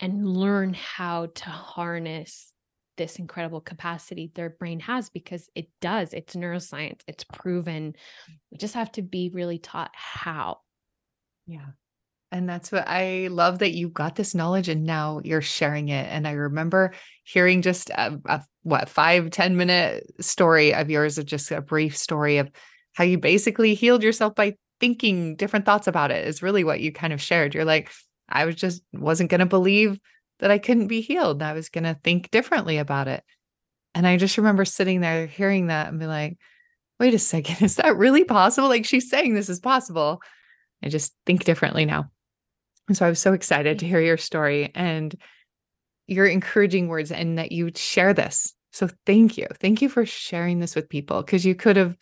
and 0.00 0.26
learn 0.26 0.74
how 0.74 1.26
to 1.34 1.44
harness 1.44 2.52
this 2.96 3.16
incredible 3.16 3.60
capacity 3.60 4.30
their 4.34 4.50
brain 4.50 4.80
has 4.80 5.08
because 5.08 5.48
it 5.54 5.68
does. 5.80 6.12
It's 6.12 6.36
neuroscience, 6.36 7.00
it's 7.06 7.24
proven. 7.24 7.94
We 8.50 8.58
just 8.58 8.74
have 8.74 8.92
to 8.92 9.02
be 9.02 9.30
really 9.32 9.58
taught 9.58 9.90
how. 9.94 10.58
Yeah. 11.46 11.66
And 12.32 12.48
that's 12.48 12.72
what 12.72 12.84
I 12.88 13.28
love 13.30 13.60
that 13.60 13.74
you 13.74 13.88
got 13.88 14.16
this 14.16 14.34
knowledge 14.34 14.68
and 14.68 14.84
now 14.84 15.20
you're 15.22 15.40
sharing 15.40 15.88
it. 15.88 16.08
And 16.10 16.26
I 16.26 16.32
remember 16.32 16.92
hearing 17.22 17.62
just 17.62 17.90
a, 17.90 18.18
a 18.26 18.42
what 18.64 18.88
five 18.88 19.30
ten 19.30 19.56
minute 19.56 20.04
story 20.20 20.74
of 20.74 20.90
yours, 20.90 21.18
of 21.18 21.26
just 21.26 21.52
a 21.52 21.60
brief 21.60 21.96
story 21.96 22.38
of 22.38 22.50
how 22.94 23.04
you 23.04 23.18
basically 23.18 23.74
healed 23.74 24.02
yourself 24.02 24.34
by 24.34 24.54
thinking 24.84 25.34
different 25.34 25.64
thoughts 25.64 25.86
about 25.86 26.10
it 26.10 26.28
is 26.28 26.42
really 26.42 26.62
what 26.62 26.78
you 26.78 26.92
kind 26.92 27.14
of 27.14 27.22
shared. 27.22 27.54
You're 27.54 27.64
like, 27.64 27.90
I 28.28 28.44
was 28.44 28.54
just 28.54 28.82
wasn't 28.92 29.30
going 29.30 29.38
to 29.38 29.46
believe 29.46 29.98
that 30.40 30.50
I 30.50 30.58
couldn't 30.58 30.88
be 30.88 31.00
healed. 31.00 31.40
I 31.40 31.54
was 31.54 31.70
going 31.70 31.84
to 31.84 31.98
think 32.04 32.30
differently 32.30 32.76
about 32.76 33.08
it. 33.08 33.24
And 33.94 34.06
I 34.06 34.18
just 34.18 34.36
remember 34.36 34.66
sitting 34.66 35.00
there 35.00 35.26
hearing 35.26 35.68
that 35.68 35.88
and 35.88 35.98
be 35.98 36.04
like, 36.04 36.36
wait 37.00 37.14
a 37.14 37.18
second, 37.18 37.56
is 37.62 37.76
that 37.76 37.96
really 37.96 38.24
possible? 38.24 38.68
Like 38.68 38.84
she's 38.84 39.08
saying 39.08 39.32
this 39.32 39.48
is 39.48 39.58
possible. 39.58 40.20
I 40.82 40.90
just 40.90 41.14
think 41.24 41.44
differently 41.44 41.86
now. 41.86 42.10
And 42.86 42.94
so 42.94 43.06
I 43.06 43.08
was 43.08 43.20
so 43.20 43.32
excited 43.32 43.78
to 43.78 43.86
mm. 43.86 43.88
hear 43.88 44.02
your 44.02 44.18
story 44.18 44.70
and 44.74 45.14
your 46.06 46.26
encouraging 46.26 46.88
words 46.88 47.10
and 47.10 47.38
that 47.38 47.52
you 47.52 47.70
share 47.74 48.12
this. 48.12 48.52
So 48.74 48.90
thank 49.06 49.38
you. 49.38 49.46
Thank 49.60 49.80
you 49.80 49.88
for 49.88 50.04
sharing 50.04 50.58
this 50.58 50.76
with 50.76 50.90
people 50.90 51.22
because 51.22 51.46
you 51.46 51.54
could 51.54 51.78
have 51.78 51.96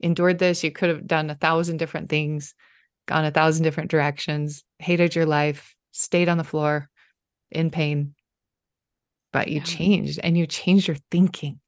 endured 0.00 0.38
this. 0.38 0.64
You 0.64 0.70
could 0.70 0.88
have 0.88 1.06
done 1.06 1.30
a 1.30 1.34
thousand 1.34 1.76
different 1.76 2.08
things, 2.08 2.54
gone 3.06 3.24
a 3.24 3.30
thousand 3.30 3.64
different 3.64 3.90
directions, 3.90 4.64
hated 4.78 5.14
your 5.14 5.26
life, 5.26 5.74
stayed 5.92 6.28
on 6.28 6.38
the 6.38 6.44
floor 6.44 6.88
in 7.50 7.70
pain, 7.70 8.14
but 9.32 9.48
you 9.48 9.58
yeah. 9.58 9.64
changed 9.64 10.20
and 10.22 10.36
you 10.36 10.46
changed 10.46 10.88
your 10.88 10.96
thinking. 11.10 11.60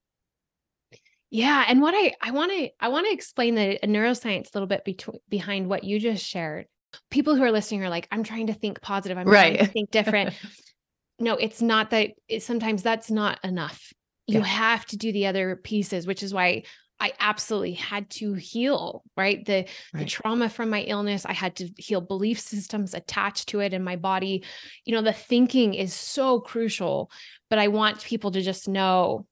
Yeah, 1.31 1.65
and 1.67 1.81
what 1.81 1.95
I 1.97 2.13
I 2.21 2.31
want 2.33 2.53
to 2.53 2.69
I 2.79 2.89
want 2.89 3.07
to 3.07 3.13
explain 3.13 3.55
the 3.55 3.83
uh, 3.83 3.87
neuroscience 3.87 4.49
a 4.49 4.51
little 4.55 4.67
bit 4.67 4.85
between 4.85 5.19
behind 5.31 5.67
what 5.67 5.83
you 5.83 5.99
just 5.99 6.25
shared. 6.25 6.67
People 7.11 7.37
who 7.37 7.43
are 7.43 7.51
listening 7.51 7.83
are 7.83 7.89
like, 7.89 8.07
I'm 8.13 8.23
trying 8.23 8.49
to 8.49 8.55
think 8.55 8.83
positive. 8.83 9.17
I'm 9.17 9.27
right. 9.27 9.55
trying 9.55 9.67
to 9.67 9.73
think 9.73 9.91
different. 9.91 10.35
no, 11.19 11.37
it's 11.37 11.63
not 11.63 11.89
that. 11.91 12.11
It, 12.29 12.43
sometimes 12.43 12.83
that's 12.83 13.11
not 13.11 13.41
enough. 13.43 13.95
You 14.27 14.41
yeah. 14.41 14.45
have 14.45 14.85
to 14.87 14.99
do 14.99 15.11
the 15.11 15.27
other 15.27 15.57
pieces, 15.57 16.07
which 16.07 16.23
is 16.23 16.35
why 16.35 16.65
I 17.03 17.15
absolutely 17.19 17.73
had 17.73 18.09
to 18.11 18.35
heal, 18.35 19.03
right? 19.17 19.45
The 19.45 19.67
right. 19.93 20.01
the 20.01 20.05
trauma 20.05 20.49
from 20.49 20.71
my 20.71 20.83
illness, 20.83 21.27
I 21.27 21.33
had 21.33 21.57
to 21.57 21.69
heal 21.77 22.01
belief 22.01 22.39
systems 22.39 22.95
attached 22.95 23.49
to 23.49 23.59
it 23.59 23.75
in 23.75 23.83
my 23.83 23.97
body. 23.97 24.45
You 24.85 24.95
know, 24.95 25.03
the 25.03 25.13
thinking 25.13 25.75
is 25.75 25.93
so 25.93 26.39
crucial, 26.39 27.11
but 27.51 27.59
I 27.59 27.69
want 27.69 28.05
people 28.05 28.31
to 28.31 28.41
just 28.41 28.69
know 28.69 29.27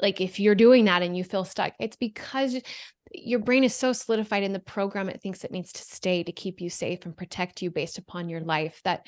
like 0.00 0.22
if 0.22 0.40
you're 0.40 0.54
doing 0.54 0.86
that 0.86 1.02
and 1.02 1.14
you 1.14 1.24
feel 1.24 1.44
stuck, 1.44 1.74
it's 1.78 1.96
because 1.96 2.58
your 3.12 3.40
brain 3.40 3.64
is 3.64 3.74
so 3.74 3.92
solidified 3.92 4.42
in 4.42 4.54
the 4.54 4.58
program 4.58 5.10
it 5.10 5.20
thinks 5.20 5.44
it 5.44 5.50
needs 5.50 5.72
to 5.72 5.82
stay 5.82 6.22
to 6.22 6.32
keep 6.32 6.60
you 6.60 6.70
safe 6.70 7.04
and 7.04 7.16
protect 7.16 7.62
you 7.62 7.70
based 7.70 7.98
upon 7.98 8.28
your 8.28 8.40
life 8.40 8.80
that 8.84 9.06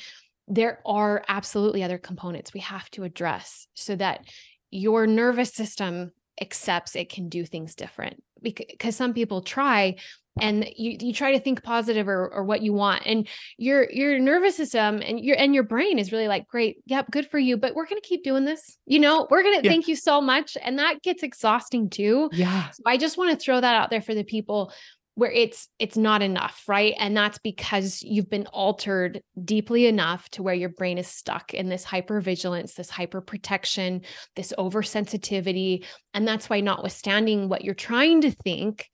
there 0.49 0.81
are 0.87 1.23
absolutely 1.29 1.83
other 1.83 1.99
components 1.99 2.55
we 2.55 2.61
have 2.61 2.91
to 2.91 3.05
address 3.05 3.67
so 3.75 3.95
that 3.95 4.25
your 4.71 5.07
nervous 5.07 5.53
system 5.53 6.13
accepts 6.41 6.97
it 6.97 7.11
can 7.11 7.29
do 7.29 7.45
things 7.45 7.75
different 7.75 8.23
because 8.43 8.97
some 8.97 9.13
people 9.13 9.43
try 9.43 9.97
and 10.41 10.65
you 10.77 10.97
you 11.01 11.13
try 11.13 11.33
to 11.33 11.41
think 11.41 11.63
positive 11.63 12.09
or, 12.09 12.29
or 12.29 12.45
what 12.45 12.63
you 12.63 12.73
want 12.73 13.03
and 13.05 13.29
your 13.59 13.91
your 13.91 14.19
nervous 14.19 14.57
system 14.57 15.03
and 15.05 15.21
your 15.21 15.37
and 15.37 15.55
your 15.55 15.65
brain 15.65 15.99
is 15.99 16.13
really 16.13 16.29
like 16.29 16.47
great 16.47 16.79
yep 16.87 17.11
good 17.11 17.29
for 17.29 17.39
you 17.39 17.57
but 17.57 17.75
we're 17.75 17.87
going 17.87 18.01
to 18.01 18.09
keep 18.09 18.23
doing 18.23 18.45
this 18.45 18.77
you 18.87 18.99
know 18.99 19.27
we're 19.31 19.43
going 19.43 19.59
to 19.59 19.65
yeah. 19.65 19.71
thank 19.71 19.89
you 19.89 19.97
so 19.97 20.21
much 20.21 20.57
and 20.63 20.79
that 20.79 21.03
gets 21.03 21.23
exhausting 21.23 21.91
too 21.91 22.31
yeah 22.33 22.71
so 22.71 22.83
i 22.87 22.97
just 22.97 23.19
want 23.19 23.31
to 23.31 23.45
throw 23.45 23.61
that 23.61 23.75
out 23.75 23.91
there 23.91 24.03
for 24.03 24.15
the 24.15 24.25
people 24.25 24.73
where 25.21 25.31
it's 25.31 25.69
it's 25.79 25.99
not 25.99 26.23
enough 26.23 26.65
right 26.67 26.95
and 26.99 27.15
that's 27.15 27.37
because 27.37 28.03
you've 28.03 28.31
been 28.31 28.47
altered 28.47 29.21
deeply 29.45 29.85
enough 29.87 30.27
to 30.31 30.43
where 30.43 30.55
your 30.55 30.71
brain 30.71 30.97
is 30.97 31.07
stuck 31.07 31.53
in 31.53 31.69
this 31.69 31.85
hypervigilance 31.85 32.75
this 32.75 32.89
hyper 32.89 33.21
protection 33.21 34.01
this 34.35 34.55
oversensitivity 34.57 35.85
and 36.15 36.27
that's 36.27 36.49
why 36.49 36.61
notwithstanding 36.61 37.51
what 37.51 37.63
you're 37.63 37.75
trying 37.75 38.23
to 38.23 38.31
think 38.31 38.89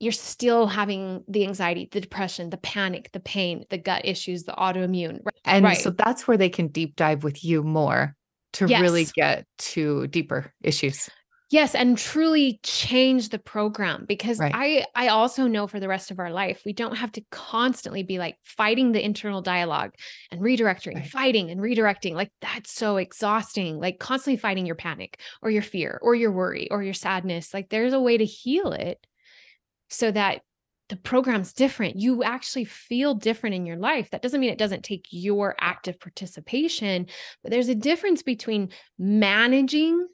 you're 0.00 0.10
still 0.10 0.66
having 0.66 1.22
the 1.28 1.46
anxiety 1.46 1.88
the 1.92 2.00
depression 2.00 2.50
the 2.50 2.56
panic 2.56 3.08
the 3.12 3.20
pain 3.20 3.64
the 3.70 3.78
gut 3.78 4.04
issues 4.04 4.42
the 4.42 4.52
autoimmune 4.52 5.20
Right? 5.24 5.40
and 5.44 5.64
right. 5.64 5.78
so 5.78 5.90
that's 5.90 6.26
where 6.26 6.36
they 6.36 6.48
can 6.48 6.66
deep 6.66 6.96
dive 6.96 7.22
with 7.22 7.44
you 7.44 7.62
more 7.62 8.16
to 8.54 8.66
yes. 8.66 8.82
really 8.82 9.06
get 9.14 9.46
to 9.58 10.08
deeper 10.08 10.52
issues 10.64 11.08
Yes, 11.50 11.74
and 11.74 11.98
truly 11.98 12.60
change 12.62 13.30
the 13.30 13.38
program 13.40 14.04
because 14.06 14.38
right. 14.38 14.52
I 14.54 14.86
I 14.94 15.08
also 15.08 15.48
know 15.48 15.66
for 15.66 15.80
the 15.80 15.88
rest 15.88 16.12
of 16.12 16.20
our 16.20 16.30
life 16.30 16.62
we 16.64 16.72
don't 16.72 16.94
have 16.94 17.10
to 17.12 17.24
constantly 17.32 18.04
be 18.04 18.18
like 18.18 18.36
fighting 18.44 18.92
the 18.92 19.04
internal 19.04 19.42
dialogue 19.42 19.90
and 20.30 20.40
redirecting, 20.40 20.94
right. 20.94 21.06
fighting 21.06 21.50
and 21.50 21.60
redirecting. 21.60 22.14
Like 22.14 22.30
that's 22.40 22.72
so 22.72 22.98
exhausting. 22.98 23.80
Like 23.80 23.98
constantly 23.98 24.36
fighting 24.36 24.64
your 24.64 24.76
panic 24.76 25.20
or 25.42 25.50
your 25.50 25.62
fear 25.62 25.98
or 26.02 26.14
your 26.14 26.30
worry 26.30 26.68
or 26.70 26.84
your 26.84 26.94
sadness. 26.94 27.52
Like 27.52 27.68
there's 27.68 27.94
a 27.94 28.00
way 28.00 28.16
to 28.16 28.24
heal 28.24 28.72
it 28.72 29.04
so 29.88 30.12
that 30.12 30.42
the 30.88 30.96
program's 30.96 31.52
different. 31.52 31.96
You 31.96 32.22
actually 32.22 32.64
feel 32.64 33.14
different 33.14 33.56
in 33.56 33.66
your 33.66 33.76
life. 33.76 34.10
That 34.10 34.22
doesn't 34.22 34.40
mean 34.40 34.50
it 34.50 34.58
doesn't 34.58 34.84
take 34.84 35.06
your 35.10 35.56
active 35.60 35.98
participation, 35.98 37.06
but 37.42 37.50
there's 37.50 37.68
a 37.68 37.74
difference 37.74 38.22
between 38.22 38.70
managing 38.98 40.06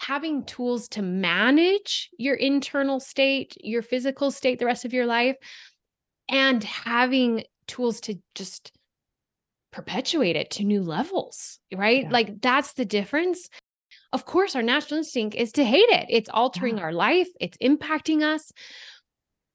having 0.00 0.44
tools 0.44 0.88
to 0.88 1.02
manage 1.02 2.08
your 2.16 2.34
internal 2.34 3.00
state, 3.00 3.54
your 3.60 3.82
physical 3.82 4.30
state 4.30 4.58
the 4.58 4.66
rest 4.66 4.84
of 4.84 4.94
your 4.94 5.06
life, 5.06 5.36
and 6.28 6.64
having 6.64 7.44
tools 7.66 8.00
to 8.00 8.16
just 8.34 8.72
perpetuate 9.72 10.36
it 10.36 10.50
to 10.52 10.64
new 10.64 10.82
levels, 10.82 11.58
right? 11.74 12.04
Yeah. 12.04 12.10
Like 12.10 12.40
that's 12.40 12.72
the 12.72 12.86
difference. 12.86 13.48
Of 14.12 14.24
course, 14.24 14.56
our 14.56 14.62
natural 14.62 14.98
instinct 14.98 15.36
is 15.36 15.52
to 15.52 15.64
hate 15.64 15.88
it. 15.90 16.06
It's 16.08 16.30
altering 16.30 16.78
yeah. 16.78 16.84
our 16.84 16.92
life, 16.92 17.28
it's 17.38 17.58
impacting 17.58 18.22
us. 18.22 18.52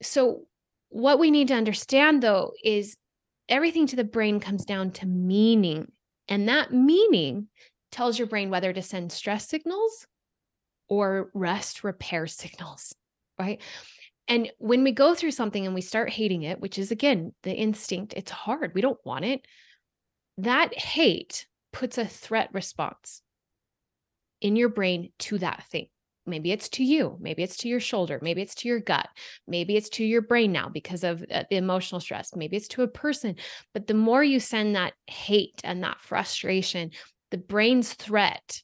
So, 0.01 0.45
what 0.89 1.19
we 1.19 1.31
need 1.31 1.49
to 1.49 1.55
understand 1.55 2.21
though 2.21 2.51
is 2.63 2.95
everything 3.49 3.87
to 3.87 3.95
the 3.95 4.03
brain 4.03 4.39
comes 4.39 4.63
down 4.63 4.91
to 4.91 5.07
meaning. 5.07 5.91
And 6.27 6.47
that 6.47 6.71
meaning 6.71 7.47
tells 7.91 8.17
your 8.17 8.27
brain 8.27 8.49
whether 8.49 8.71
to 8.71 8.81
send 8.81 9.11
stress 9.11 9.47
signals 9.47 10.05
or 10.87 11.29
rest 11.33 11.83
repair 11.83 12.27
signals, 12.27 12.93
right? 13.39 13.61
And 14.27 14.51
when 14.57 14.83
we 14.83 14.91
go 14.91 15.13
through 15.13 15.31
something 15.31 15.65
and 15.65 15.75
we 15.75 15.81
start 15.81 16.09
hating 16.09 16.43
it, 16.43 16.59
which 16.59 16.79
is 16.79 16.91
again 16.91 17.33
the 17.43 17.53
instinct, 17.53 18.13
it's 18.15 18.31
hard. 18.31 18.73
We 18.73 18.81
don't 18.81 19.03
want 19.05 19.25
it. 19.25 19.45
That 20.37 20.77
hate 20.77 21.45
puts 21.71 21.97
a 21.97 22.05
threat 22.05 22.49
response 22.51 23.21
in 24.41 24.55
your 24.55 24.69
brain 24.69 25.11
to 25.19 25.37
that 25.39 25.63
thing. 25.71 25.87
Maybe 26.25 26.51
it's 26.51 26.69
to 26.69 26.83
you, 26.83 27.17
maybe 27.19 27.43
it's 27.43 27.57
to 27.57 27.67
your 27.67 27.79
shoulder, 27.79 28.19
maybe 28.21 28.41
it's 28.41 28.55
to 28.55 28.67
your 28.67 28.79
gut, 28.79 29.07
maybe 29.47 29.77
it's 29.77 29.89
to 29.89 30.03
your 30.03 30.23
brain 30.23 30.51
now 30.51 30.69
because 30.69 31.03
of 31.03 31.23
uh, 31.31 31.43
the 31.51 31.57
emotional 31.57 32.01
stress, 32.01 32.35
maybe 32.35 32.57
it's 32.57 32.67
to 32.69 32.81
a 32.81 32.87
person. 32.87 33.35
But 33.73 33.85
the 33.85 33.93
more 33.93 34.23
you 34.23 34.39
send 34.39 34.75
that 34.75 34.93
hate 35.05 35.61
and 35.63 35.83
that 35.83 36.01
frustration, 36.01 36.91
the 37.29 37.37
brain's 37.37 37.93
threat 37.93 38.63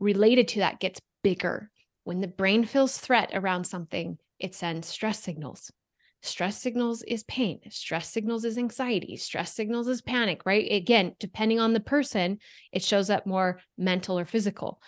related 0.00 0.48
to 0.48 0.60
that 0.60 0.80
gets 0.80 1.00
bigger. 1.22 1.70
When 2.04 2.20
the 2.20 2.28
brain 2.28 2.64
feels 2.64 2.98
threat 2.98 3.30
around 3.32 3.64
something, 3.64 4.18
it 4.38 4.54
sends 4.54 4.88
stress 4.88 5.20
signals. 5.20 5.70
Stress 6.22 6.56
signals 6.60 7.02
is 7.02 7.24
pain. 7.24 7.60
Stress 7.70 8.08
signals 8.08 8.44
is 8.44 8.56
anxiety. 8.56 9.16
Stress 9.16 9.52
signals 9.54 9.88
is 9.88 10.02
panic, 10.02 10.42
right? 10.46 10.70
Again, 10.70 11.14
depending 11.18 11.58
on 11.58 11.72
the 11.72 11.80
person, 11.80 12.38
it 12.72 12.82
shows 12.82 13.10
up 13.10 13.26
more 13.26 13.60
mental 13.76 14.18
or 14.18 14.24
physical. 14.24 14.80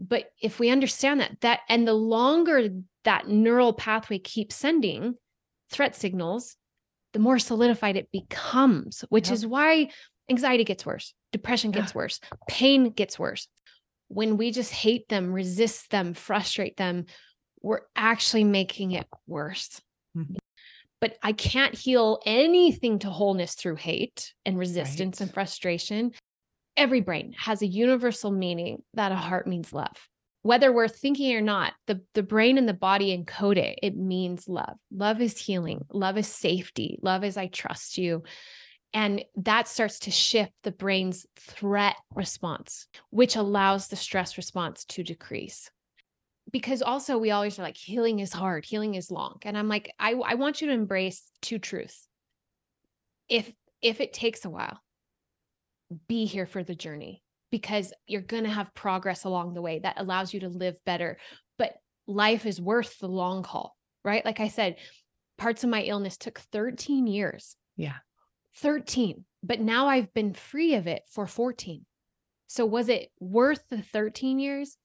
But 0.00 0.30
if 0.42 0.58
we 0.58 0.70
understand 0.70 1.20
that, 1.20 1.40
that 1.42 1.60
and 1.68 1.86
the 1.86 1.92
longer 1.92 2.70
that 3.04 3.28
neural 3.28 3.72
pathway 3.72 4.18
keeps 4.18 4.56
sending 4.56 5.14
threat 5.70 5.94
signals, 5.94 6.56
the 7.12 7.20
more 7.20 7.38
solidified 7.38 7.96
it 7.96 8.10
becomes, 8.10 9.04
which 9.08 9.30
is 9.30 9.46
why 9.46 9.90
anxiety 10.28 10.64
gets 10.64 10.84
worse, 10.84 11.14
depression 11.30 11.70
gets 11.70 11.94
worse, 11.94 12.18
pain 12.48 12.90
gets 12.90 13.18
worse, 13.18 13.46
when 14.08 14.36
we 14.36 14.50
just 14.50 14.72
hate 14.72 15.08
them, 15.08 15.32
resist 15.32 15.90
them, 15.90 16.14
frustrate 16.14 16.76
them, 16.76 17.06
we're 17.62 17.82
actually 17.96 18.44
making 18.44 18.92
it 18.92 19.06
worse. 19.26 19.80
Mm-hmm. 20.16 20.34
But 21.00 21.16
I 21.22 21.32
can't 21.32 21.74
heal 21.74 22.20
anything 22.24 23.00
to 23.00 23.10
wholeness 23.10 23.54
through 23.54 23.76
hate 23.76 24.32
and 24.46 24.58
resistance 24.58 25.20
right. 25.20 25.26
and 25.26 25.34
frustration. 25.34 26.12
Every 26.76 27.00
brain 27.00 27.34
has 27.38 27.62
a 27.62 27.66
universal 27.66 28.30
meaning 28.30 28.82
that 28.94 29.12
a 29.12 29.16
heart 29.16 29.46
means 29.46 29.72
love. 29.72 29.96
Whether 30.42 30.72
we're 30.72 30.88
thinking 30.88 31.34
or 31.34 31.40
not, 31.40 31.72
the, 31.86 32.02
the 32.12 32.22
brain 32.22 32.58
and 32.58 32.68
the 32.68 32.74
body 32.74 33.16
encode 33.16 33.56
it. 33.56 33.78
It 33.82 33.96
means 33.96 34.48
love. 34.48 34.76
Love 34.90 35.20
is 35.20 35.38
healing. 35.38 35.84
Love 35.90 36.18
is 36.18 36.28
safety. 36.28 36.98
Love 37.02 37.24
is 37.24 37.36
I 37.36 37.46
trust 37.46 37.96
you. 37.96 38.24
And 38.94 39.24
that 39.36 39.66
starts 39.66 39.98
to 40.00 40.12
shift 40.12 40.52
the 40.62 40.70
brain's 40.70 41.26
threat 41.36 41.96
response, 42.14 42.86
which 43.10 43.34
allows 43.34 43.88
the 43.88 43.96
stress 43.96 44.36
response 44.36 44.84
to 44.86 45.02
decrease. 45.02 45.68
Because 46.52 46.80
also, 46.80 47.18
we 47.18 47.32
always 47.32 47.58
are 47.58 47.64
like, 47.64 47.76
healing 47.76 48.20
is 48.20 48.32
hard, 48.32 48.64
healing 48.64 48.94
is 48.94 49.10
long. 49.10 49.38
And 49.42 49.58
I'm 49.58 49.68
like, 49.68 49.92
I, 49.98 50.12
I 50.12 50.34
want 50.34 50.60
you 50.60 50.68
to 50.68 50.72
embrace 50.72 51.24
two 51.42 51.58
truths. 51.58 52.06
If 53.28 53.52
if 53.82 54.00
it 54.00 54.12
takes 54.12 54.44
a 54.44 54.50
while, 54.50 54.80
be 56.08 56.24
here 56.24 56.46
for 56.46 56.62
the 56.62 56.74
journey 56.74 57.22
because 57.50 57.92
you're 58.06 58.22
going 58.22 58.44
to 58.44 58.50
have 58.50 58.74
progress 58.74 59.24
along 59.24 59.54
the 59.54 59.62
way 59.62 59.80
that 59.80 60.00
allows 60.00 60.32
you 60.32 60.40
to 60.40 60.48
live 60.48 60.76
better. 60.86 61.18
But 61.58 61.74
life 62.06 62.46
is 62.46 62.60
worth 62.60 62.98
the 62.98 63.08
long 63.08 63.44
haul, 63.44 63.76
right? 64.04 64.24
Like 64.24 64.40
I 64.40 64.48
said, 64.48 64.76
parts 65.36 65.64
of 65.64 65.70
my 65.70 65.82
illness 65.82 66.16
took 66.16 66.38
13 66.38 67.06
years. 67.06 67.56
Yeah. 67.76 67.96
13, 68.56 69.24
but 69.42 69.60
now 69.60 69.88
I've 69.88 70.12
been 70.14 70.32
free 70.32 70.74
of 70.74 70.86
it 70.86 71.02
for 71.10 71.26
14. 71.26 71.84
So 72.46 72.64
was 72.64 72.88
it 72.88 73.10
worth 73.18 73.64
the 73.68 73.82
13 73.82 74.38
years? 74.38 74.76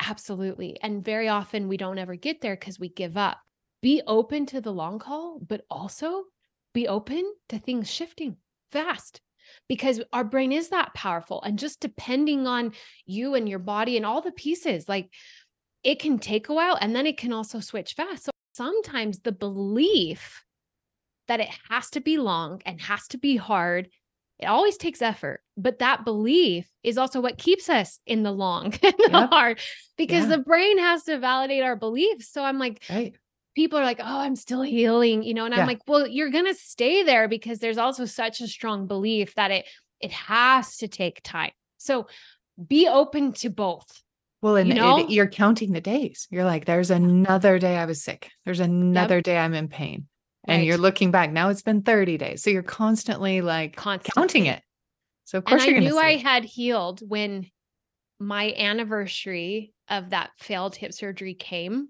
Absolutely. 0.00 0.78
And 0.82 1.04
very 1.04 1.28
often 1.28 1.68
we 1.68 1.76
don't 1.76 1.98
ever 1.98 2.14
get 2.14 2.40
there 2.40 2.54
because 2.54 2.78
we 2.78 2.88
give 2.88 3.16
up. 3.16 3.38
Be 3.80 4.02
open 4.06 4.46
to 4.46 4.60
the 4.60 4.72
long 4.72 5.00
haul, 5.00 5.40
but 5.46 5.62
also 5.70 6.24
be 6.74 6.88
open 6.88 7.32
to 7.48 7.58
things 7.58 7.90
shifting 7.90 8.36
fast 8.70 9.20
because 9.68 10.00
our 10.12 10.24
brain 10.24 10.52
is 10.52 10.68
that 10.68 10.94
powerful. 10.94 11.42
And 11.42 11.58
just 11.58 11.80
depending 11.80 12.46
on 12.46 12.72
you 13.06 13.34
and 13.34 13.48
your 13.48 13.58
body 13.58 13.96
and 13.96 14.04
all 14.04 14.20
the 14.20 14.32
pieces, 14.32 14.88
like 14.88 15.12
it 15.82 16.00
can 16.00 16.18
take 16.18 16.48
a 16.48 16.54
while 16.54 16.76
and 16.80 16.94
then 16.94 17.06
it 17.06 17.16
can 17.16 17.32
also 17.32 17.60
switch 17.60 17.94
fast. 17.94 18.24
So 18.24 18.30
sometimes 18.54 19.20
the 19.20 19.32
belief 19.32 20.44
that 21.28 21.40
it 21.40 21.48
has 21.70 21.90
to 21.90 22.00
be 22.00 22.18
long 22.18 22.60
and 22.66 22.80
has 22.80 23.06
to 23.08 23.18
be 23.18 23.36
hard. 23.36 23.88
It 24.38 24.46
always 24.46 24.76
takes 24.76 25.02
effort, 25.02 25.42
but 25.56 25.80
that 25.80 26.04
belief 26.04 26.68
is 26.82 26.96
also 26.98 27.20
what 27.20 27.38
keeps 27.38 27.68
us 27.68 27.98
in 28.06 28.22
the 28.22 28.32
long 28.32 28.66
and 28.82 28.94
the 28.98 29.08
yep. 29.10 29.30
hard 29.30 29.60
because 29.96 30.28
yeah. 30.28 30.36
the 30.36 30.42
brain 30.42 30.78
has 30.78 31.04
to 31.04 31.18
validate 31.18 31.62
our 31.62 31.76
beliefs. 31.76 32.30
So 32.30 32.42
I'm 32.42 32.58
like, 32.58 32.82
right. 32.88 33.14
people 33.54 33.78
are 33.78 33.84
like, 33.84 34.00
oh, 34.00 34.18
I'm 34.20 34.36
still 34.36 34.62
healing, 34.62 35.22
you 35.22 35.34
know, 35.34 35.44
and 35.44 35.54
yeah. 35.54 35.60
I'm 35.60 35.66
like, 35.66 35.80
well, 35.86 36.06
you're 36.06 36.30
going 36.30 36.46
to 36.46 36.54
stay 36.54 37.02
there 37.02 37.28
because 37.28 37.58
there's 37.58 37.78
also 37.78 38.04
such 38.04 38.40
a 38.40 38.46
strong 38.46 38.86
belief 38.86 39.34
that 39.34 39.50
it 39.50 39.66
it 40.00 40.12
has 40.12 40.76
to 40.76 40.88
take 40.88 41.20
time. 41.22 41.50
So 41.78 42.06
be 42.66 42.88
open 42.88 43.32
to 43.34 43.50
both 43.50 44.02
Well, 44.40 44.56
and 44.56 44.68
You 44.68 44.74
it- 44.74 44.78
know? 44.78 45.08
you're 45.08 45.28
counting 45.28 45.72
the 45.72 45.80
days. 45.80 46.28
You're 46.30 46.44
like, 46.44 46.64
there's 46.64 46.90
another 46.90 47.58
day 47.58 47.76
I 47.76 47.86
was 47.86 48.02
sick. 48.02 48.30
There's 48.44 48.60
another 48.60 49.20
day 49.20 49.36
I'm 49.36 49.54
in 49.54 49.68
pain. 49.68 50.06
And 50.44 50.64
you're 50.64 50.78
looking 50.78 51.10
back. 51.10 51.30
Now 51.30 51.48
it's 51.50 51.62
been 51.62 51.82
30 51.82 52.16
days. 52.18 52.42
So 52.42 52.50
you're 52.50 52.62
constantly 52.62 53.40
like 53.40 53.76
counting 53.76 54.46
it. 54.46 54.62
So 55.24 55.38
of 55.38 55.44
And 55.44 55.48
course 55.50 55.62
I 55.62 55.66
you're 55.66 55.80
knew 55.80 55.98
I 55.98 56.16
had 56.16 56.44
healed 56.44 57.00
when 57.06 57.50
my 58.18 58.52
anniversary 58.56 59.72
of 59.88 60.10
that 60.10 60.30
failed 60.38 60.74
hip 60.76 60.92
surgery 60.92 61.34
came 61.34 61.88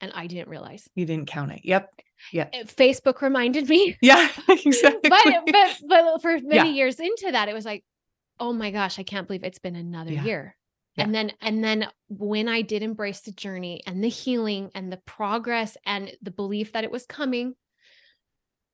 and 0.00 0.12
I 0.14 0.26
didn't 0.26 0.48
realize. 0.48 0.88
you 0.94 1.04
didn't 1.06 1.26
count 1.28 1.52
it. 1.52 1.60
Yep. 1.64 1.90
Uh, 2.34 2.44
Facebook 2.64 3.20
reminded 3.20 3.68
me. 3.68 3.96
Yeah, 4.02 4.28
exactly. 4.48 5.10
but 5.10 5.24
but 5.46 5.76
but 5.86 6.22
for 6.22 6.32
many 6.40 6.70
Yeah. 6.70 6.74
years 6.74 6.98
into 7.00 7.28
that, 7.32 7.48
it 7.48 7.54
was 7.54 7.64
like, 7.66 7.84
oh 8.40 8.52
my 8.52 8.70
gosh, 8.70 8.98
I 8.98 9.02
can't 9.02 9.26
believe 9.26 9.44
it's 9.44 9.58
been 9.58 9.76
another 9.76 10.12
Yeah. 10.12 10.24
year. 10.24 10.56
Yeah. 10.96 11.04
And 11.04 11.14
then 11.14 11.32
and 11.42 11.62
then 11.62 11.88
when 12.08 12.48
I 12.48 12.62
did 12.62 12.82
embrace 12.82 13.20
the 13.20 13.32
journey 13.32 13.82
and 13.86 14.02
the 14.02 14.08
healing 14.08 14.70
and 14.74 14.90
the 14.90 14.96
progress 15.06 15.76
and 15.84 16.12
the 16.22 16.30
belief 16.30 16.72
that 16.72 16.84
it 16.84 16.90
was 16.90 17.04
coming, 17.04 17.54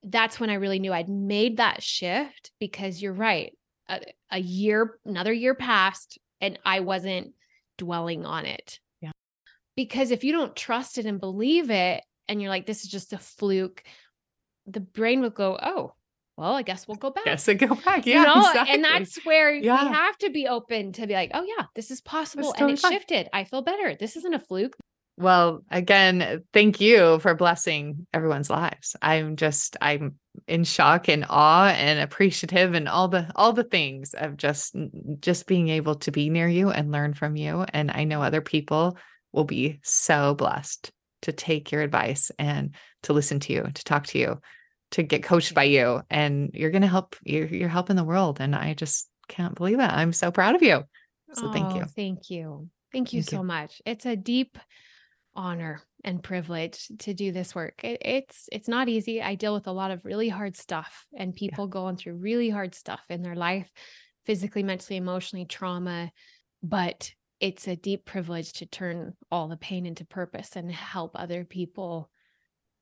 that's 0.02 0.40
when 0.40 0.50
I 0.50 0.54
really 0.54 0.78
knew 0.78 0.92
I'd 0.92 1.08
made 1.08 1.58
that 1.58 1.82
shift 1.82 2.52
because 2.58 3.02
you're 3.02 3.12
right. 3.12 3.52
A, 3.88 4.00
a 4.30 4.38
year, 4.38 4.98
another 5.04 5.32
year 5.32 5.54
passed 5.54 6.18
and 6.40 6.58
I 6.64 6.80
wasn't 6.80 7.32
dwelling 7.76 8.24
on 8.24 8.46
it. 8.46 8.78
Yeah. 9.00 9.10
Because 9.76 10.10
if 10.10 10.24
you 10.24 10.32
don't 10.32 10.56
trust 10.56 10.98
it 10.98 11.06
and 11.06 11.20
believe 11.20 11.70
it, 11.70 12.02
and 12.28 12.40
you're 12.40 12.50
like, 12.50 12.66
this 12.66 12.84
is 12.84 12.90
just 12.90 13.12
a 13.12 13.18
fluke, 13.18 13.82
the 14.66 14.80
brain 14.80 15.20
will 15.20 15.30
go, 15.30 15.58
oh, 15.60 15.94
well, 16.36 16.54
I 16.54 16.62
guess 16.62 16.88
we'll 16.88 16.96
go 16.96 17.10
back. 17.10 17.26
yes, 17.26 17.46
go 17.46 17.74
back. 17.74 18.06
Yeah, 18.06 18.20
you 18.20 18.26
know, 18.26 18.48
exactly. 18.48 18.74
and 18.74 18.84
that's 18.84 19.16
where 19.26 19.52
Yeah. 19.52 19.88
we 19.88 19.92
have 19.92 20.16
to 20.18 20.30
be 20.30 20.46
open 20.46 20.92
to 20.92 21.06
be 21.06 21.12
like, 21.12 21.32
oh 21.34 21.42
yeah, 21.42 21.66
this 21.74 21.90
is 21.90 22.00
possible, 22.00 22.54
and 22.56 22.70
it 22.70 22.78
shifted. 22.78 23.28
I 23.32 23.44
feel 23.44 23.60
better. 23.62 23.94
This 23.94 24.16
isn't 24.16 24.32
a 24.32 24.38
fluke. 24.38 24.74
Well, 25.20 25.64
again, 25.70 26.44
thank 26.54 26.80
you 26.80 27.18
for 27.18 27.34
blessing 27.34 28.06
everyone's 28.14 28.48
lives. 28.48 28.96
I'm 29.02 29.36
just 29.36 29.76
I'm 29.82 30.14
in 30.48 30.64
shock 30.64 31.08
and 31.08 31.26
awe 31.28 31.68
and 31.68 32.00
appreciative 32.00 32.72
and 32.72 32.88
all 32.88 33.08
the 33.08 33.30
all 33.36 33.52
the 33.52 33.64
things 33.64 34.14
of 34.14 34.38
just 34.38 34.74
just 35.20 35.46
being 35.46 35.68
able 35.68 35.96
to 35.96 36.10
be 36.10 36.30
near 36.30 36.48
you 36.48 36.70
and 36.70 36.90
learn 36.90 37.12
from 37.12 37.36
you 37.36 37.66
and 37.74 37.90
I 37.90 38.04
know 38.04 38.22
other 38.22 38.40
people 38.40 38.96
will 39.32 39.44
be 39.44 39.80
so 39.82 40.34
blessed 40.34 40.90
to 41.22 41.32
take 41.32 41.70
your 41.70 41.82
advice 41.82 42.30
and 42.38 42.74
to 43.02 43.12
listen 43.12 43.40
to 43.40 43.52
you, 43.52 43.64
to 43.74 43.84
talk 43.84 44.06
to 44.06 44.18
you, 44.18 44.40
to 44.92 45.02
get 45.02 45.22
coached 45.22 45.52
by 45.52 45.64
you 45.64 46.00
and 46.08 46.50
you're 46.54 46.70
going 46.70 46.80
to 46.80 46.88
help 46.88 47.14
you're, 47.24 47.46
you're 47.46 47.68
helping 47.68 47.96
the 47.96 48.04
world 48.04 48.40
and 48.40 48.56
I 48.56 48.72
just 48.72 49.06
can't 49.28 49.54
believe 49.54 49.80
it. 49.80 49.82
I'm 49.82 50.14
so 50.14 50.30
proud 50.30 50.54
of 50.54 50.62
you. 50.62 50.82
So 51.34 51.52
thank 51.52 51.72
oh, 51.72 51.74
you. 51.76 51.82
Oh, 51.82 51.90
Thank 51.94 52.30
you. 52.30 52.70
Thank 52.90 53.12
you 53.12 53.22
Thank 53.22 53.32
you. 53.32 53.38
so 53.38 53.44
much. 53.44 53.82
It's 53.84 54.06
a 54.06 54.16
deep 54.16 54.56
honor 55.40 55.82
and 56.04 56.22
privilege 56.22 56.86
to 56.98 57.14
do 57.14 57.32
this 57.32 57.54
work. 57.54 57.82
It, 57.82 58.02
it's 58.02 58.48
it's 58.52 58.68
not 58.68 58.90
easy. 58.90 59.22
I 59.22 59.34
deal 59.34 59.54
with 59.54 59.66
a 59.66 59.72
lot 59.72 59.90
of 59.90 60.04
really 60.04 60.28
hard 60.28 60.54
stuff 60.54 61.06
and 61.16 61.34
people 61.34 61.66
going 61.66 61.96
through 61.96 62.16
really 62.16 62.50
hard 62.50 62.74
stuff 62.74 63.00
in 63.08 63.22
their 63.22 63.34
life, 63.34 63.70
physically, 64.26 64.62
mentally, 64.62 64.98
emotionally, 64.98 65.46
trauma, 65.46 66.12
but 66.62 67.10
it's 67.40 67.66
a 67.66 67.76
deep 67.76 68.04
privilege 68.04 68.52
to 68.52 68.66
turn 68.66 69.14
all 69.30 69.48
the 69.48 69.56
pain 69.56 69.86
into 69.86 70.04
purpose 70.04 70.56
and 70.56 70.70
help 70.70 71.12
other 71.14 71.44
people 71.44 72.10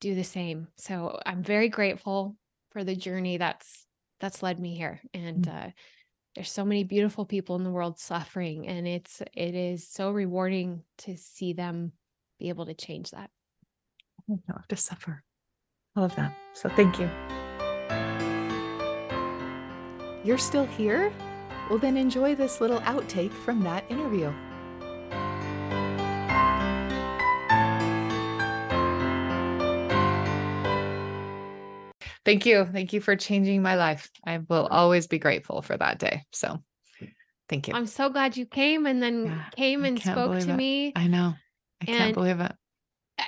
do 0.00 0.16
the 0.16 0.24
same. 0.24 0.66
So 0.76 1.16
I'm 1.24 1.44
very 1.44 1.68
grateful 1.68 2.36
for 2.72 2.82
the 2.82 2.96
journey 2.96 3.36
that's 3.36 3.86
that's 4.20 4.42
led 4.42 4.58
me 4.58 4.74
here 4.74 5.00
and 5.14 5.48
uh 5.48 5.68
there's 6.34 6.50
so 6.50 6.64
many 6.64 6.84
beautiful 6.84 7.24
people 7.24 7.56
in 7.56 7.64
the 7.64 7.70
world 7.70 7.98
suffering 7.98 8.68
and 8.68 8.86
it's 8.86 9.22
it 9.32 9.54
is 9.54 9.88
so 9.88 10.10
rewarding 10.10 10.82
to 10.98 11.16
see 11.16 11.52
them 11.52 11.92
be 12.38 12.48
able 12.48 12.66
to 12.66 12.74
change 12.74 13.10
that 13.10 13.30
I 14.20 14.22
don't 14.28 14.42
have 14.48 14.68
to 14.68 14.76
suffer. 14.76 15.22
I 15.96 16.00
love 16.00 16.14
that. 16.16 16.34
So 16.52 16.68
thank 16.68 16.98
you. 16.98 17.08
You're 20.24 20.38
still 20.38 20.66
here? 20.66 21.12
Well, 21.70 21.78
then 21.78 21.96
enjoy 21.96 22.34
this 22.34 22.60
little 22.60 22.80
outtake 22.80 23.32
from 23.32 23.62
that 23.62 23.90
interview. 23.90 24.32
Thank 32.24 32.44
you. 32.44 32.66
Thank 32.70 32.92
you 32.92 33.00
for 33.00 33.16
changing 33.16 33.62
my 33.62 33.76
life. 33.76 34.10
I 34.26 34.38
will 34.38 34.66
always 34.66 35.06
be 35.06 35.18
grateful 35.18 35.62
for 35.62 35.76
that 35.76 35.98
day. 35.98 36.24
So 36.32 36.62
thank 37.48 37.66
you. 37.66 37.72
i'm 37.74 37.86
so 37.86 38.10
glad 38.10 38.36
you 38.36 38.44
came 38.44 38.84
and 38.84 39.02
then 39.02 39.24
Yeah, 39.24 39.44
came 39.56 39.84
and 39.86 39.98
spoke 39.98 40.38
to 40.40 40.50
it. 40.50 40.54
me 40.56 40.92
I 40.94 41.06
know. 41.06 41.32
I 41.82 41.86
can't 41.86 42.14
believe 42.14 42.40
it. 42.40 42.52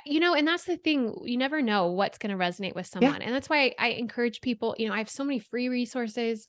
You 0.05 0.19
know 0.21 0.33
and 0.33 0.47
that's 0.47 0.63
the 0.63 0.77
thing 0.77 1.13
you 1.25 1.37
never 1.37 1.61
know 1.61 1.87
what's 1.87 2.17
going 2.17 2.31
to 2.31 2.41
resonate 2.41 2.75
with 2.75 2.87
someone 2.87 3.21
and 3.21 3.33
that's 3.33 3.49
why 3.49 3.73
I, 3.77 3.89
encourage 3.89 4.39
people 4.39 4.73
you 4.79 4.87
know 4.87 4.93
i 4.93 4.99
have 4.99 5.09
so 5.09 5.25
many 5.25 5.39
free 5.39 5.67
resources 5.67 6.47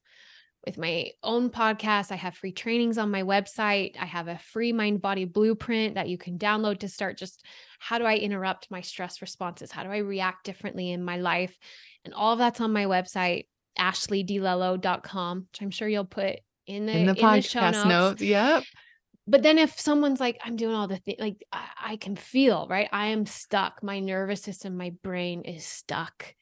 with 0.65 0.79
my 0.79 1.11
own 1.25 1.51
podcast 1.51 2.12
i 2.12 2.15
have 2.15 2.37
free 2.37 2.53
trainings 2.53 2.99
on 2.99 3.11
my 3.11 3.25
website 3.25 3.97
i 4.01 4.05
have 4.05 4.29
a 4.29 4.38
free 4.38 4.73
mind 4.73 5.03
body 5.03 5.25
blueprint 5.25 5.97
that 5.97 6.09
you 6.09 6.19
can 6.19 6.38
download 6.38 6.79
to 6.79 6.88
start 6.88 7.19
just 7.19 7.45
how 7.81 7.99
do 7.99 8.05
i 8.05 8.15
interrupt 8.15 8.71
my 8.71 8.81
stress 8.81 9.21
responses 9.21 9.73
how 9.73 9.83
do 9.83 9.91
i 9.91 9.99
react 9.99 10.45
differently 10.45 10.93
in 10.93 11.03
my 11.03 11.17
life 11.17 11.57
and 12.05 12.15
all 12.15 12.33
of 12.35 12.38
that's 12.38 12.61
on 12.61 12.73
my 12.73 12.85
website 12.85 13.47
ashleighdilello.com 13.77 15.47
which 15.51 15.62
i'm 15.62 15.71
sure 15.71 15.88
you'll 15.88 16.05
put 16.05 16.38
in 16.67 16.87
the 16.87 16.93
In 16.93 17.07
the 17.07 17.11
in 17.11 17.17
the 17.17 17.21
podcast 17.21 17.51
show 17.51 17.61
notes 17.61 17.85
notes. 17.85 18.23
Yep. 18.23 18.65
But 19.27 19.43
then 19.43 19.59
if 19.59 19.79
someone's 19.79 20.21
like 20.21 20.39
i'm 20.45 20.57
doing 20.57 20.75
all 20.75 20.89
the 20.89 20.99
things 20.99 21.21
like 21.21 21.45
I, 21.53 21.67
I 21.93 21.97
can 21.97 22.17
feel 22.17 22.67
right? 22.69 22.89
I 22.93 23.09
am 23.09 23.27
stuck. 23.27 23.83
My 23.83 24.01
nervous 24.01 24.43
system 24.43 24.77
my 24.77 24.93
brain 25.03 25.43
is 25.43 25.65
stuck. 25.65 26.35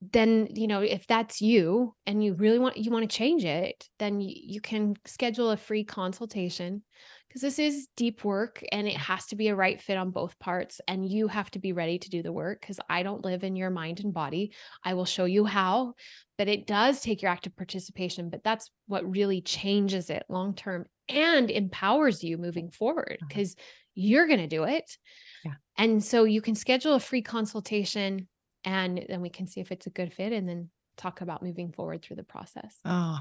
Then 0.00 0.48
you 0.54 0.66
know 0.68 0.80
if 0.80 1.06
that's 1.06 1.40
you 1.40 1.94
and 2.06 2.22
you 2.22 2.34
really 2.34 2.58
want 2.58 2.76
you 2.76 2.90
want 2.90 3.08
to 3.08 3.16
change 3.16 3.44
it 3.44 3.88
then 3.98 4.20
you, 4.20 4.32
you 4.34 4.60
can 4.60 4.94
schedule 5.06 5.50
a 5.50 5.56
free 5.56 5.84
consultation 5.84 6.82
because 7.28 7.42
this 7.42 7.58
is 7.58 7.88
deep 7.96 8.24
work 8.24 8.62
and 8.72 8.88
it 8.88 8.96
has 8.96 9.26
to 9.26 9.36
be 9.36 9.48
a 9.48 9.54
right 9.54 9.80
fit 9.80 9.96
on 9.96 10.10
both 10.10 10.38
parts 10.38 10.80
and 10.88 11.08
you 11.08 11.28
have 11.28 11.50
to 11.50 11.58
be 11.58 11.72
ready 11.72 11.98
to 11.98 12.10
do 12.10 12.22
the 12.22 12.32
work 12.32 12.60
because 12.60 12.80
i 12.88 13.02
don't 13.02 13.24
live 13.24 13.44
in 13.44 13.56
your 13.56 13.70
mind 13.70 14.00
and 14.00 14.14
body 14.14 14.52
i 14.84 14.94
will 14.94 15.04
show 15.04 15.24
you 15.24 15.44
how 15.44 15.92
but 16.36 16.48
it 16.48 16.66
does 16.66 17.00
take 17.00 17.22
your 17.22 17.30
active 17.30 17.56
participation 17.56 18.30
but 18.30 18.42
that's 18.42 18.70
what 18.86 19.08
really 19.08 19.40
changes 19.40 20.10
it 20.10 20.24
long 20.28 20.54
term 20.54 20.84
and 21.08 21.50
empowers 21.50 22.22
you 22.22 22.38
moving 22.38 22.70
forward 22.70 23.18
uh-huh. 23.20 23.26
because 23.28 23.54
you're 23.94 24.26
going 24.26 24.38
to 24.38 24.46
do 24.46 24.64
it 24.64 24.96
Yeah. 25.44 25.54
and 25.76 26.02
so 26.04 26.24
you 26.24 26.40
can 26.40 26.54
schedule 26.54 26.94
a 26.94 27.00
free 27.00 27.22
consultation 27.22 28.28
and 28.64 29.04
then 29.08 29.20
we 29.20 29.30
can 29.30 29.46
see 29.46 29.60
if 29.60 29.72
it's 29.72 29.86
a 29.86 29.90
good 29.90 30.12
fit 30.12 30.32
and 30.32 30.48
then 30.48 30.70
talk 30.96 31.20
about 31.20 31.42
moving 31.42 31.72
forward 31.72 32.02
through 32.02 32.16
the 32.16 32.24
process. 32.24 32.76
Oh, 32.84 33.20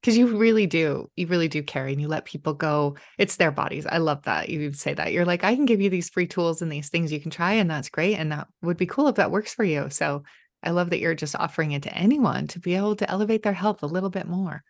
because 0.00 0.16
you 0.16 0.36
really 0.38 0.66
do. 0.66 1.10
You 1.16 1.26
really 1.26 1.48
do 1.48 1.62
care 1.62 1.86
and 1.86 2.00
you 2.00 2.08
let 2.08 2.24
people 2.24 2.54
go. 2.54 2.96
It's 3.18 3.36
their 3.36 3.50
bodies. 3.50 3.86
I 3.86 3.98
love 3.98 4.22
that 4.22 4.48
you 4.48 4.72
say 4.72 4.94
that. 4.94 5.12
You're 5.12 5.24
like, 5.24 5.44
I 5.44 5.54
can 5.54 5.66
give 5.66 5.80
you 5.80 5.90
these 5.90 6.10
free 6.10 6.26
tools 6.26 6.62
and 6.62 6.70
these 6.70 6.88
things 6.88 7.12
you 7.12 7.20
can 7.20 7.30
try, 7.30 7.54
and 7.54 7.70
that's 7.70 7.88
great. 7.88 8.16
And 8.16 8.32
that 8.32 8.48
would 8.62 8.76
be 8.76 8.86
cool 8.86 9.08
if 9.08 9.16
that 9.16 9.30
works 9.30 9.54
for 9.54 9.64
you. 9.64 9.88
So 9.90 10.22
I 10.62 10.70
love 10.70 10.90
that 10.90 11.00
you're 11.00 11.14
just 11.14 11.36
offering 11.36 11.72
it 11.72 11.82
to 11.84 11.94
anyone 11.94 12.46
to 12.48 12.60
be 12.60 12.74
able 12.74 12.96
to 12.96 13.10
elevate 13.10 13.42
their 13.42 13.52
health 13.52 13.82
a 13.82 13.86
little 13.86 14.10
bit 14.10 14.26
more. 14.26 14.62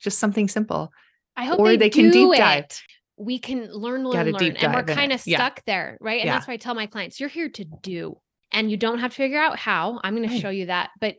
Just 0.00 0.18
something 0.18 0.48
simple. 0.48 0.92
I 1.36 1.44
hope 1.44 1.60
Or 1.60 1.68
they, 1.68 1.76
they 1.76 1.90
can 1.90 2.10
do 2.10 2.30
deep 2.30 2.38
dive. 2.38 2.64
it. 2.64 2.80
We 3.16 3.38
can 3.38 3.72
learn, 3.72 4.06
learn, 4.06 4.30
learn. 4.32 4.56
And 4.56 4.74
we're 4.74 4.82
dive 4.82 4.84
in 4.84 4.88
it. 4.90 4.94
kind 4.94 5.12
of 5.12 5.26
Yeah. 5.26 5.38
stuck 5.38 5.64
there, 5.64 5.98
right? 6.00 6.20
And 6.20 6.26
Yeah. 6.26 6.34
that's 6.34 6.46
why 6.46 6.54
I 6.54 6.56
tell 6.56 6.74
my 6.74 6.86
clients, 6.86 7.18
you're 7.18 7.28
here 7.28 7.48
to 7.48 7.64
do. 7.64 8.20
And 8.52 8.70
you 8.70 8.76
don't 8.76 8.98
have 9.00 9.10
to 9.10 9.16
figure 9.16 9.38
out 9.40 9.58
how. 9.58 10.00
I'm 10.04 10.14
going 10.14 10.28
Right. 10.28 10.34
to 10.36 10.40
show 10.40 10.50
you 10.50 10.66
that. 10.66 10.90
But 11.00 11.16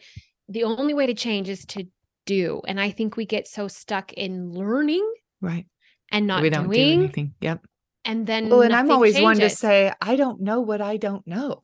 the 0.47 0.63
only 0.63 0.93
way 0.93 1.07
to 1.07 1.13
change 1.13 1.49
is 1.49 1.65
to 1.67 1.85
do. 2.37 2.61
And 2.67 2.79
I 2.79 2.89
think 2.91 3.17
we 3.17 3.25
get 3.25 3.47
so 3.47 3.67
stuck 3.67 4.13
in 4.13 4.51
learning 4.61 5.05
Right. 5.41 5.65
and 6.11 6.27
not 6.27 6.41
we 6.41 6.49
don't 6.49 6.69
do 6.69 6.75
doing. 6.75 6.99
anything. 6.99 7.33
Yep. 7.41 7.59
and 8.05 8.25
then 8.25 8.49
Well, 8.49 8.61
and 8.61 8.73
I'm 8.73 8.85
nothing 8.87 8.91
always 8.95 9.19
one 9.21 9.37
to 9.39 9.49
say, 9.49 9.91
I 10.01 10.15
don't 10.15 10.39
know 10.41 10.59
what 10.61 10.81
I 10.81 10.97
don't 10.97 11.25
know. 11.27 11.63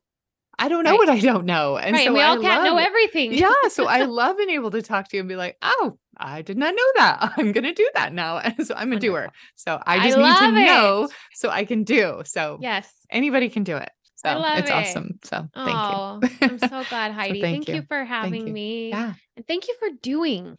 I 0.58 0.68
don't 0.70 0.84
know 0.84 0.92
Right. 0.92 0.98
what 0.98 1.10
I 1.10 1.20
don't 1.20 1.44
know. 1.44 1.76
And 1.76 1.92
right. 1.94 2.02
so 2.02 2.06
and 2.06 2.14
we 2.14 2.22
I 2.22 2.28
all 2.28 2.40
can't 2.40 2.64
know 2.64 2.74
love- 2.76 2.86
everything. 2.90 3.32
yeah. 3.34 3.52
So 3.68 3.86
I 3.86 4.04
love 4.20 4.36
being 4.38 4.50
able 4.58 4.70
to 4.72 4.82
talk 4.82 5.08
to 5.08 5.16
you 5.16 5.20
and 5.20 5.28
be 5.28 5.36
like, 5.36 5.56
oh, 5.62 5.98
I 6.16 6.40
did 6.42 6.56
not 6.56 6.74
know 6.74 6.90
that. 6.96 7.32
I'm 7.36 7.52
going 7.52 7.64
to 7.64 7.74
do 7.74 7.88
that 7.94 8.12
now. 8.14 8.38
And 8.44 8.66
so 8.66 8.74
I'm 8.74 8.92
a 8.92 8.98
doer. 8.98 9.28
So 9.56 9.72
I 9.84 9.96
I 9.96 10.04
just 10.10 10.16
need 10.16 10.38
to 10.54 10.60
it. 10.62 10.66
know 10.66 11.08
so 11.34 11.50
I 11.50 11.64
can 11.66 11.84
do. 11.84 12.22
So 12.24 12.58
yes. 12.60 12.90
anybody 13.10 13.48
can 13.50 13.64
do 13.64 13.76
it. 13.76 13.90
So 14.16 14.30
I 14.30 14.34
love 14.34 14.58
it's 14.58 14.70
it. 14.70 14.72
awesome. 14.72 15.18
So 15.24 15.36
thank 15.36 15.50
Oh, 15.54 16.20
you. 16.22 16.28
I'm 16.42 16.58
so 16.58 16.84
glad, 16.88 17.12
Heidi. 17.12 17.40
thank 17.42 17.66
thank 17.66 17.68
you. 17.68 17.74
you. 17.76 17.82
for 17.82 18.04
having 18.04 18.46
you. 18.48 18.52
me. 18.52 18.88
yeah. 18.90 19.14
And 19.36 19.46
thank 19.46 19.68
you 19.68 19.74
for 19.78 19.88
doing. 20.02 20.56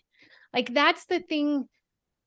Like 0.54 0.74
that's 0.74 1.06
the 1.06 1.20
thing 1.20 1.68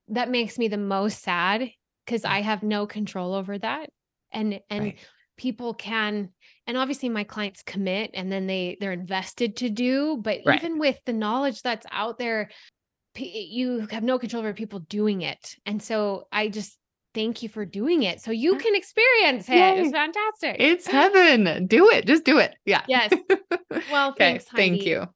that 0.08 0.28
makes 0.28 0.58
me 0.58 0.68
the 0.68 0.76
most 0.76 1.22
sad 1.22 1.70
because 2.04 2.22
mm. 2.22 2.30
I 2.30 2.42
have 2.42 2.62
no 2.62 2.86
control 2.86 3.34
over 3.34 3.58
that. 3.58 3.90
And 4.32 4.60
and 4.68 4.84
Right. 4.84 4.98
people 5.36 5.72
can 5.72 6.30
and 6.66 6.76
obviously 6.76 7.08
my 7.08 7.24
clients 7.24 7.62
commit 7.62 8.10
and 8.14 8.30
then 8.30 8.46
they 8.46 8.76
they're 8.80 8.92
invested 8.92 9.56
to 9.58 9.70
do, 9.70 10.18
but 10.20 10.40
Right. 10.44 10.58
even 10.62 10.78
with 10.78 10.98
the 11.06 11.12
knowledge 11.12 11.62
that's 11.62 11.86
out 11.92 12.18
there, 12.18 12.50
you 13.14 13.86
have 13.90 14.02
no 14.02 14.18
control 14.18 14.42
over 14.42 14.52
people 14.52 14.80
doing 14.80 15.22
it. 15.22 15.54
And 15.64 15.82
so 15.82 16.24
I 16.32 16.48
just 16.48 16.76
thank 17.14 17.42
you 17.42 17.48
for 17.48 17.64
doing 17.64 18.02
it 18.02 18.20
so 18.20 18.30
you 18.30 18.56
can 18.56 18.74
experience 18.74 19.48
it. 19.48 19.54
Yay. 19.54 19.80
It's 19.80 19.92
fantastic. 19.92 20.56
It's 20.58 20.86
heaven. 20.86 21.66
Do 21.66 21.88
it. 21.90 22.06
Just 22.06 22.24
do 22.24 22.38
it. 22.38 22.54
Yeah. 22.64 22.82
Yes. 22.88 23.12
Well, 23.90 24.10
okay. 24.10 24.38
thanks. 24.38 24.48
Heidi. 24.48 24.70
Thank 24.70 24.86
you. 24.86 25.08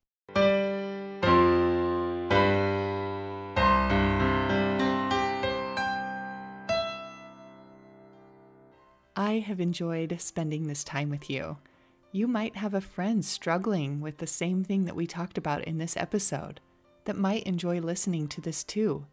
I 9.16 9.38
have 9.38 9.60
enjoyed 9.60 10.16
spending 10.20 10.66
this 10.66 10.82
time 10.82 11.08
with 11.08 11.30
you. 11.30 11.58
You 12.10 12.26
might 12.26 12.56
have 12.56 12.74
a 12.74 12.80
friend 12.80 13.24
struggling 13.24 14.00
with 14.00 14.18
the 14.18 14.26
same 14.26 14.64
thing 14.64 14.84
that 14.84 14.96
we 14.96 15.06
talked 15.06 15.38
about 15.38 15.64
in 15.64 15.78
this 15.78 15.96
episode 15.96 16.60
that 17.04 17.16
might 17.16 17.44
enjoy 17.44 17.80
listening 17.80 18.28
to 18.28 18.40
this 18.40 18.64
too. 18.64 19.06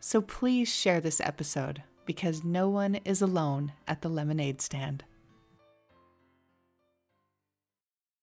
So 0.00 0.20
please 0.20 0.68
share 0.68 1.00
this 1.00 1.20
episode 1.20 1.82
because 2.08 2.42
no 2.42 2.70
one 2.70 2.94
is 3.04 3.20
alone 3.20 3.70
at 3.86 4.00
the 4.00 4.08
lemonade 4.08 4.62
stand. 4.62 5.04